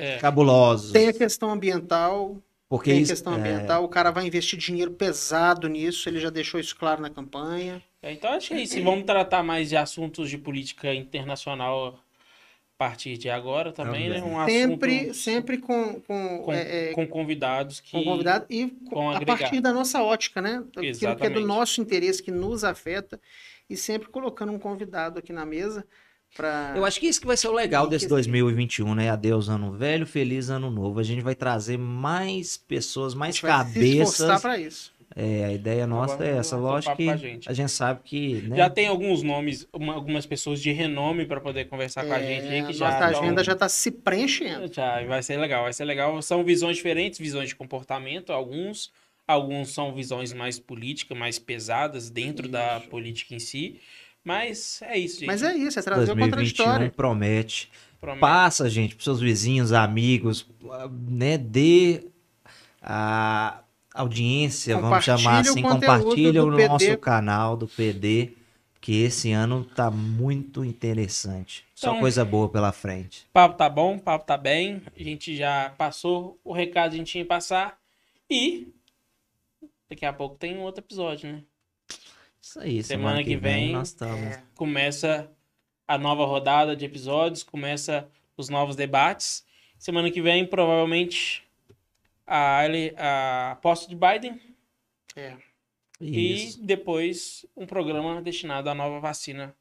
É. 0.00 0.16
cabulosos. 0.18 0.92
Tem 0.92 1.08
a 1.08 1.12
questão 1.12 1.50
ambiental, 1.50 2.36
Porque 2.68 2.90
tem 2.90 3.00
isso- 3.02 3.12
questão 3.12 3.32
é, 3.34 3.36
ambiental, 3.36 3.82
o 3.84 3.88
cara 3.88 4.10
vai 4.10 4.26
investir 4.26 4.58
dinheiro 4.58 4.90
pesado 4.90 5.68
nisso, 5.68 6.08
ele 6.08 6.20
já 6.20 6.28
deixou 6.30 6.60
isso 6.60 6.76
claro 6.76 7.00
na 7.00 7.08
campanha. 7.08 7.82
É, 8.02 8.12
Então 8.12 8.30
acho 8.32 8.48
que 8.48 8.54
é 8.54 8.60
isso. 8.60 8.78
E 8.78 8.82
Vamos 8.82 9.04
tratar 9.06 9.42
mais 9.42 9.68
de 9.70 9.76
assuntos 9.76 10.28
de 10.28 10.36
política 10.36 10.92
internacional 10.94 11.98
a 11.98 12.78
partir 12.78 13.16
de 13.16 13.28
agora 13.30 13.72
também, 13.72 14.08
né? 14.10 14.20
Também. 14.20 14.32
Um 14.34 14.46
sempre, 14.46 14.98
assunto 15.00 15.14
sempre 15.14 15.58
com, 15.58 16.00
com, 16.02 16.42
com, 16.44 16.52
é, 16.52 16.90
é, 16.90 16.92
com 16.92 17.06
convidados 17.06 17.80
que 17.80 17.90
com 17.92 18.04
convidado 18.04 18.44
e 18.50 18.68
com- 18.68 19.10
a 19.10 19.16
agregar. 19.16 19.38
partir 19.38 19.60
da 19.60 19.72
nossa 19.72 20.02
ótica, 20.02 20.40
né? 20.40 20.58
Aquilo 20.58 20.72
que 20.72 20.78
é 20.78 20.82
do 20.92 20.96
Exatamente. 21.14 21.44
nosso 21.46 21.80
interesse, 21.80 22.22
que 22.22 22.30
nos 22.30 22.62
afeta, 22.64 23.18
e 23.68 23.76
sempre 23.76 24.08
colocando 24.08 24.52
um 24.52 24.58
convidado 24.58 25.18
aqui 25.18 25.32
na 25.32 25.44
mesa 25.44 25.84
para. 26.38 26.72
Eu 26.76 26.84
acho 26.86 26.98
que 26.98 27.06
isso 27.06 27.20
que 27.20 27.26
vai 27.26 27.36
ser 27.36 27.48
o 27.48 27.52
legal 27.52 27.86
desse 27.86 28.06
que- 28.06 28.10
2021, 28.10 28.94
né? 28.94 29.10
Adeus 29.10 29.48
ano 29.50 29.72
velho, 29.72 30.06
feliz 30.06 30.48
ano 30.48 30.70
novo. 30.70 30.98
A 30.98 31.02
gente 31.02 31.20
vai 31.20 31.34
trazer 31.34 31.76
mais 31.76 32.56
pessoas, 32.56 33.12
a 33.12 33.16
mais 33.16 33.38
cabeças. 33.40 34.40
para 34.40 34.56
isso. 34.58 34.96
É, 35.16 35.46
a 35.46 35.52
ideia 35.52 35.86
nossa 35.86 36.14
Agora 36.14 36.28
é 36.30 36.36
essa. 36.36 36.56
Lógico 36.56 36.94
que 36.96 37.16
gente. 37.16 37.48
a 37.48 37.52
gente 37.52 37.72
sabe 37.72 38.00
que, 38.04 38.34
né? 38.42 38.56
já 38.56 38.70
tem 38.70 38.86
alguns 38.86 39.22
nomes, 39.22 39.66
uma- 39.72 39.94
algumas 39.94 40.24
pessoas 40.26 40.60
de 40.60 40.70
renome 40.70 41.26
para 41.26 41.40
poder 41.40 41.64
conversar 41.64 42.06
com 42.06 42.12
a 42.12 42.20
gente 42.20 42.46
aí 42.46 42.60
É, 42.60 42.62
que 42.62 42.72
já 42.72 42.90
nossa 42.90 43.06
agenda 43.06 43.42
já 43.42 43.52
está 43.54 43.68
se 43.68 43.90
preenchendo. 43.90 44.72
Já, 44.72 45.02
vai 45.04 45.22
ser 45.22 45.36
legal, 45.38 45.64
vai 45.64 45.72
ser 45.72 45.84
legal. 45.86 46.20
São 46.22 46.44
visões 46.44 46.76
diferentes, 46.76 47.18
visões 47.18 47.48
de 47.48 47.56
comportamento, 47.56 48.32
alguns. 48.32 48.92
Alguns 49.26 49.70
são 49.74 49.92
visões 49.94 50.32
mais 50.32 50.58
políticas, 50.58 51.16
mais 51.18 51.38
pesadas 51.38 52.08
dentro 52.10 52.48
da 52.48 52.80
política 52.80 53.34
em 53.34 53.38
si. 53.38 53.80
Mas 54.28 54.82
é 54.82 54.98
isso, 54.98 55.14
gente. 55.20 55.26
Mas 55.26 55.42
é 55.42 55.56
isso, 55.56 55.78
é 55.78 55.82
trazer 55.82 56.02
o 56.02 56.14
2021 56.14 56.30
contraditório. 56.30 56.92
promete. 56.92 57.70
Promete. 57.98 58.20
Passa, 58.20 58.68
gente, 58.68 58.94
pros 58.94 59.04
seus 59.04 59.20
vizinhos, 59.20 59.72
amigos, 59.72 60.46
né? 61.08 61.38
Dê 61.38 62.04
a 62.82 63.62
audiência, 63.94 64.76
vamos 64.78 65.02
chamar 65.04 65.38
o 65.44 65.50
assim, 65.50 65.62
compartilha 65.62 66.44
o 66.44 66.50
PD. 66.50 66.68
nosso 66.68 66.98
canal 66.98 67.56
do 67.56 67.66
PD, 67.66 68.32
que 68.80 69.02
esse 69.02 69.32
ano 69.32 69.64
tá 69.64 69.90
muito 69.90 70.64
interessante. 70.64 71.64
Só 71.74 71.88
Então- 71.88 72.00
coisa 72.00 72.24
boa 72.24 72.48
pela 72.48 72.70
frente. 72.70 73.26
Papo 73.32 73.56
tá 73.56 73.68
bom, 73.68 73.98
papo 73.98 74.24
tá 74.26 74.36
bem. 74.36 74.82
A 74.94 75.02
gente 75.02 75.34
já 75.34 75.70
passou 75.76 76.38
o 76.44 76.52
recado 76.52 76.90
que 76.90 76.96
a 76.96 76.98
gente 76.98 77.12
tinha 77.12 77.24
que 77.24 77.28
passar. 77.28 77.78
E 78.30 78.68
daqui 79.90 80.04
a 80.04 80.12
pouco 80.12 80.36
tem 80.36 80.56
um 80.56 80.60
outro 80.62 80.82
episódio, 80.84 81.32
né? 81.32 81.42
Isso 82.40 82.60
aí, 82.60 82.82
Semana 82.82 83.08
semana, 83.08 83.24
que 83.24 83.30
que 83.30 83.36
vem, 83.36 83.66
vem, 83.66 83.72
nós 83.72 83.88
estamos. 83.88 84.20
É, 84.20 84.42
Começa 84.54 85.30
a 85.86 85.98
nova 85.98 86.24
rodada 86.24 86.76
de 86.76 86.84
episódios, 86.84 87.42
começa 87.42 88.08
os 88.36 88.48
novos 88.48 88.76
debates. 88.76 89.44
Semana 89.78 90.10
que 90.10 90.20
vem, 90.20 90.46
provavelmente, 90.46 91.44
a, 92.26 92.62
a 93.50 93.56
posse 93.56 93.88
de 93.88 93.96
Biden 93.96 94.40
é. 95.16 95.36
Isso. 96.00 96.60
e 96.60 96.66
depois 96.66 97.46
um 97.56 97.66
programa 97.66 98.22
destinado 98.22 98.68
à 98.70 98.74
nova 98.74 99.00
vacina. 99.00 99.54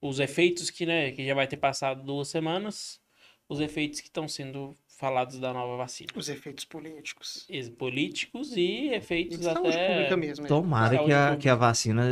Os 0.00 0.18
efeitos 0.18 0.70
que, 0.70 0.84
né, 0.84 1.12
que 1.12 1.24
já 1.26 1.34
vai 1.34 1.46
ter 1.46 1.56
passado 1.56 2.02
duas 2.02 2.28
semanas, 2.28 3.00
os 3.48 3.60
efeitos 3.60 4.00
que 4.00 4.08
estão 4.08 4.26
sendo 4.26 4.76
falados 4.98 5.38
da 5.38 5.52
nova 5.52 5.76
vacina. 5.76 6.08
Os 6.14 6.28
efeitos 6.28 6.64
políticos. 6.64 7.44
Ex- 7.48 7.68
Políticos 7.68 8.52
e 8.56 8.60
E 8.60 8.94
efeitos 8.94 9.38
de 9.38 9.44
saúde 9.44 9.68
até. 9.68 9.88
pública 9.94 10.16
mesmo. 10.16 10.44
é. 10.46 10.48
Tomara 10.48 10.90
que 10.98 11.12
a, 11.12 11.22
pública. 11.24 11.36
que 11.36 11.48
a 11.48 11.54
vacina 11.54 12.10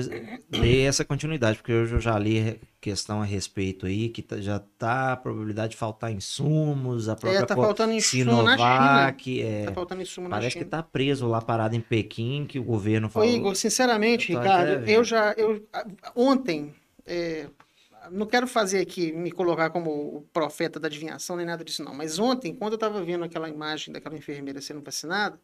dê 0.48 0.82
essa 0.82 1.04
continuidade, 1.04 1.58
porque 1.58 1.72
hoje 1.72 1.94
eu 1.94 2.00
já 2.00 2.18
li 2.18 2.60
questão 2.80 3.22
a 3.22 3.24
respeito 3.24 3.86
aí, 3.86 4.08
que 4.08 4.20
tá- 4.22 4.40
já 4.40 4.58
tá 4.76 5.12
a 5.12 5.16
probabilidade 5.16 5.70
de 5.72 5.76
faltar 5.76 6.10
insumos, 6.12 7.08
a 7.08 7.14
própria 7.14 7.38
É, 7.38 7.46
tá 7.46 7.54
faltando 7.54 7.92
insumo 7.92 8.42
na 8.42 8.56
China. 8.56 8.56
Sinovac, 8.56 9.42
é, 9.42 9.64
Tá 9.66 9.72
faltando 9.72 10.02
insumo 10.02 10.28
na 10.28 10.36
parece 10.36 10.52
China. 10.54 10.64
que 10.64 10.70
tá 10.70 10.82
preso 10.82 11.28
lá 11.28 11.40
parado 11.40 11.76
em 11.76 11.80
Pequim, 11.80 12.44
que 12.48 12.58
o 12.58 12.64
governo 12.64 13.08
falou. 13.08 13.28
Ô, 13.28 13.32
Igor, 13.32 13.54
sinceramente, 13.54 14.32
Eu 14.32 14.40
Ricardo, 14.40 14.88
eu 14.90 15.04
já. 15.04 15.32
Eu, 15.36 15.64
ontem, 16.16 16.74
é, 17.06 17.46
não 18.10 18.26
quero 18.26 18.46
fazer 18.46 18.80
aqui, 18.80 19.12
me 19.12 19.30
colocar 19.30 19.70
como 19.70 19.90
o 19.90 20.22
profeta 20.32 20.78
da 20.80 20.88
adivinhação, 20.88 21.36
nem 21.36 21.46
nada 21.46 21.64
disso, 21.64 21.82
não. 21.84 21.94
Mas 21.94 22.18
ontem, 22.18 22.54
quando 22.54 22.72
eu 22.72 22.76
estava 22.76 23.02
vendo 23.02 23.24
aquela 23.24 23.48
imagem 23.48 23.92
daquela 23.92 24.16
enfermeira 24.16 24.60
sendo 24.60 24.80
vacinada, 24.82 25.40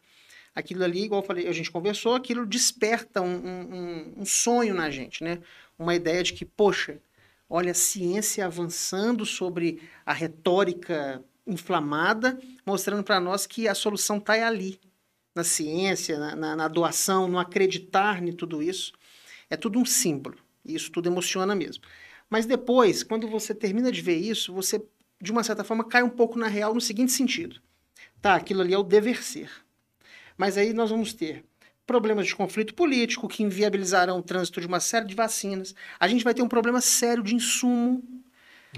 aquilo 0.54 0.82
ali, 0.84 1.04
igual 1.04 1.22
eu 1.22 1.26
falei, 1.26 1.46
a 1.46 1.52
gente 1.52 1.70
conversou, 1.70 2.14
aquilo 2.14 2.44
desperta 2.46 3.20
um, 3.22 3.34
um- 3.36 4.14
um- 4.18 4.24
sonho 4.26 4.74
na 4.74 4.90
gente, 4.90 5.22
né? 5.22 5.40
Uma 5.78 5.94
ideia 5.94 6.22
de 6.22 6.32
que, 6.32 6.44
poxa, 6.44 7.00
olha 7.48 7.70
a 7.70 7.74
ciência 7.74 8.44
avançando 8.44 9.24
sobre 9.24 9.80
a 10.04 10.12
retórica 10.12 11.22
inflamada, 11.46 12.38
mostrando 12.66 13.02
para 13.04 13.20
nós 13.20 13.46
que 13.46 13.68
a 13.68 13.74
solução 13.74 14.18
está 14.18 14.34
ali 14.46 14.78
na 15.34 15.44
ciência, 15.44 16.18
na, 16.18 16.34
na- 16.36 16.56
na 16.56 16.68
doação, 16.68 17.28
no 17.28 17.38
acreditar 17.38 18.22
em 18.22 18.32
tudo 18.32 18.62
isso. 18.62 18.92
É 19.48 19.56
tudo 19.56 19.78
um 19.78 19.84
símbolo. 19.84 20.36
E 20.64 20.74
isso 20.74 20.90
tudo 20.90 21.08
emociona 21.08 21.54
mesmo. 21.54 21.84
Mas 22.30 22.46
depois, 22.46 23.02
quando 23.02 23.26
você 23.28 23.54
termina 23.54 23.90
de 23.90 24.00
ver 24.02 24.16
isso, 24.16 24.52
você, 24.52 24.82
de 25.20 25.32
uma 25.32 25.42
certa 25.42 25.64
forma, 25.64 25.84
cai 25.84 26.02
um 26.02 26.10
pouco 26.10 26.38
na 26.38 26.48
real 26.48 26.74
no 26.74 26.80
seguinte 26.80 27.12
sentido. 27.12 27.60
Tá, 28.20 28.34
aquilo 28.34 28.60
ali 28.60 28.74
é 28.74 28.78
o 28.78 28.82
dever 28.82 29.22
ser. 29.22 29.50
Mas 30.36 30.56
aí 30.56 30.72
nós 30.72 30.90
vamos 30.90 31.12
ter 31.12 31.44
problemas 31.86 32.26
de 32.26 32.36
conflito 32.36 32.74
político 32.74 33.28
que 33.28 33.42
inviabilizarão 33.42 34.18
o 34.18 34.22
trânsito 34.22 34.60
de 34.60 34.66
uma 34.66 34.80
série 34.80 35.06
de 35.06 35.14
vacinas. 35.14 35.74
A 35.98 36.06
gente 36.06 36.22
vai 36.22 36.34
ter 36.34 36.42
um 36.42 36.48
problema 36.48 36.80
sério 36.80 37.22
de 37.22 37.34
insumo 37.34 38.02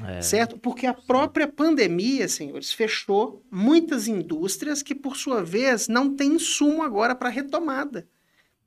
É, 0.06 0.22
certo? 0.22 0.56
Porque 0.58 0.86
a 0.86 0.94
própria 0.94 1.48
pandemia, 1.48 2.28
senhores, 2.28 2.72
fechou 2.72 3.44
muitas 3.50 4.06
indústrias 4.06 4.82
que, 4.82 4.94
por 4.94 5.16
sua 5.16 5.42
vez, 5.42 5.88
não 5.88 6.14
têm 6.14 6.34
insumo 6.34 6.82
agora 6.82 7.14
para 7.14 7.28
retomada. 7.28 8.08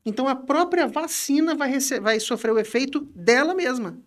Então, 0.06 0.28
a 0.28 0.36
própria 0.36 0.86
vacina 0.86 1.56
vai, 1.56 1.72
vai 2.02 2.20
sofrer 2.20 2.52
o 2.52 2.60
efeito 2.60 3.00
dela 3.16 3.54
mesma. 3.56 3.98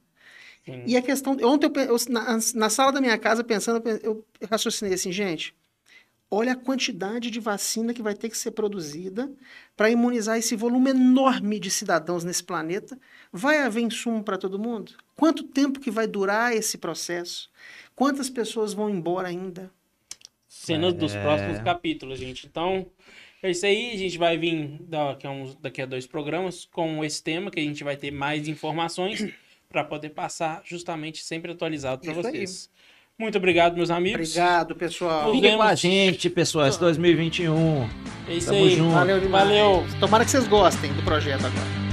Sim. 0.66 0.82
E 0.86 0.96
a 0.96 1.00
questão. 1.02 1.36
Ontem, 1.44 1.70
eu, 1.74 1.82
eu- 1.82 1.96
na, 2.10 2.38
na 2.54 2.68
sala 2.68 2.92
da 2.92 3.00
minha 3.00 3.16
casa, 3.16 3.42
pensando, 3.44 3.82
eu 4.02 4.22
raciocinei 4.50 4.92
assim, 4.94 5.12
gente. 5.12 5.54
Olha 6.28 6.52
a 6.52 6.56
quantidade 6.56 7.30
de 7.30 7.38
vacina 7.38 7.94
que 7.94 8.02
vai 8.02 8.12
ter 8.12 8.28
que 8.28 8.36
ser 8.36 8.50
produzida 8.50 9.30
para 9.76 9.88
imunizar 9.88 10.36
esse 10.36 10.56
volume 10.56 10.90
enorme 10.90 11.60
de 11.60 11.70
cidadãos 11.70 12.24
nesse 12.24 12.42
planeta. 12.42 12.98
Vai 13.32 13.58
haver 13.58 13.82
insumo 13.82 14.24
para 14.24 14.36
todo 14.36 14.58
mundo? 14.58 14.92
Quanto 15.14 15.44
tempo 15.44 15.78
que 15.78 15.88
vai 15.90 16.04
durar 16.08 16.52
esse 16.52 16.78
processo? 16.78 17.48
Quantas 17.94 18.28
pessoas 18.28 18.74
vão 18.74 18.90
embora 18.90 19.28
ainda? 19.28 19.70
cenas 20.48 20.94
dos 20.94 21.14
É. 21.14 21.22
próximos 21.22 21.58
capítulos, 21.60 22.18
gente. 22.18 22.46
Então, 22.46 22.86
é 23.42 23.50
isso 23.50 23.64
aí. 23.64 23.92
A 23.92 23.96
gente 23.96 24.18
vai 24.18 24.36
vir 24.36 24.78
daqui 24.80 25.26
a, 25.26 25.30
uns, 25.30 25.54
daqui 25.56 25.80
a 25.82 25.86
dois 25.86 26.06
programas 26.08 26.64
com 26.64 27.04
esse 27.04 27.22
tema, 27.22 27.50
que 27.52 27.60
a 27.60 27.62
gente 27.62 27.84
vai 27.84 27.96
ter 27.96 28.10
mais 28.10 28.48
informações 28.48 29.32
para 29.68 29.84
poder 29.84 30.10
passar 30.10 30.62
justamente 30.64 31.22
sempre 31.24 31.52
atualizado 31.52 32.02
para 32.02 32.12
Isso 32.12 32.26
aí. 32.26 32.32
vocês. 32.32 32.70
Muito 33.18 33.38
obrigado, 33.38 33.74
meus 33.76 33.90
amigos. 33.90 34.30
Obrigado, 34.30 34.76
pessoal. 34.76 35.32
Fiquem 35.32 35.56
com 35.56 35.62
a 35.62 35.74
gente, 35.74 36.28
pessoal. 36.28 36.66
Esse 36.66 36.78
2021. 36.80 37.88
É 38.28 38.34
isso 38.34 38.48
Tamo 38.48 38.64
aí. 38.64 38.76
junto. 38.76 38.92
Valeu 38.94 39.20
demais. 39.20 39.44
Valeu. 39.48 39.86
Tomara 39.98 40.24
que 40.24 40.30
vocês 40.30 40.46
gostem 40.46 40.92
do 40.92 41.02
projeto 41.02 41.46
agora. 41.46 41.85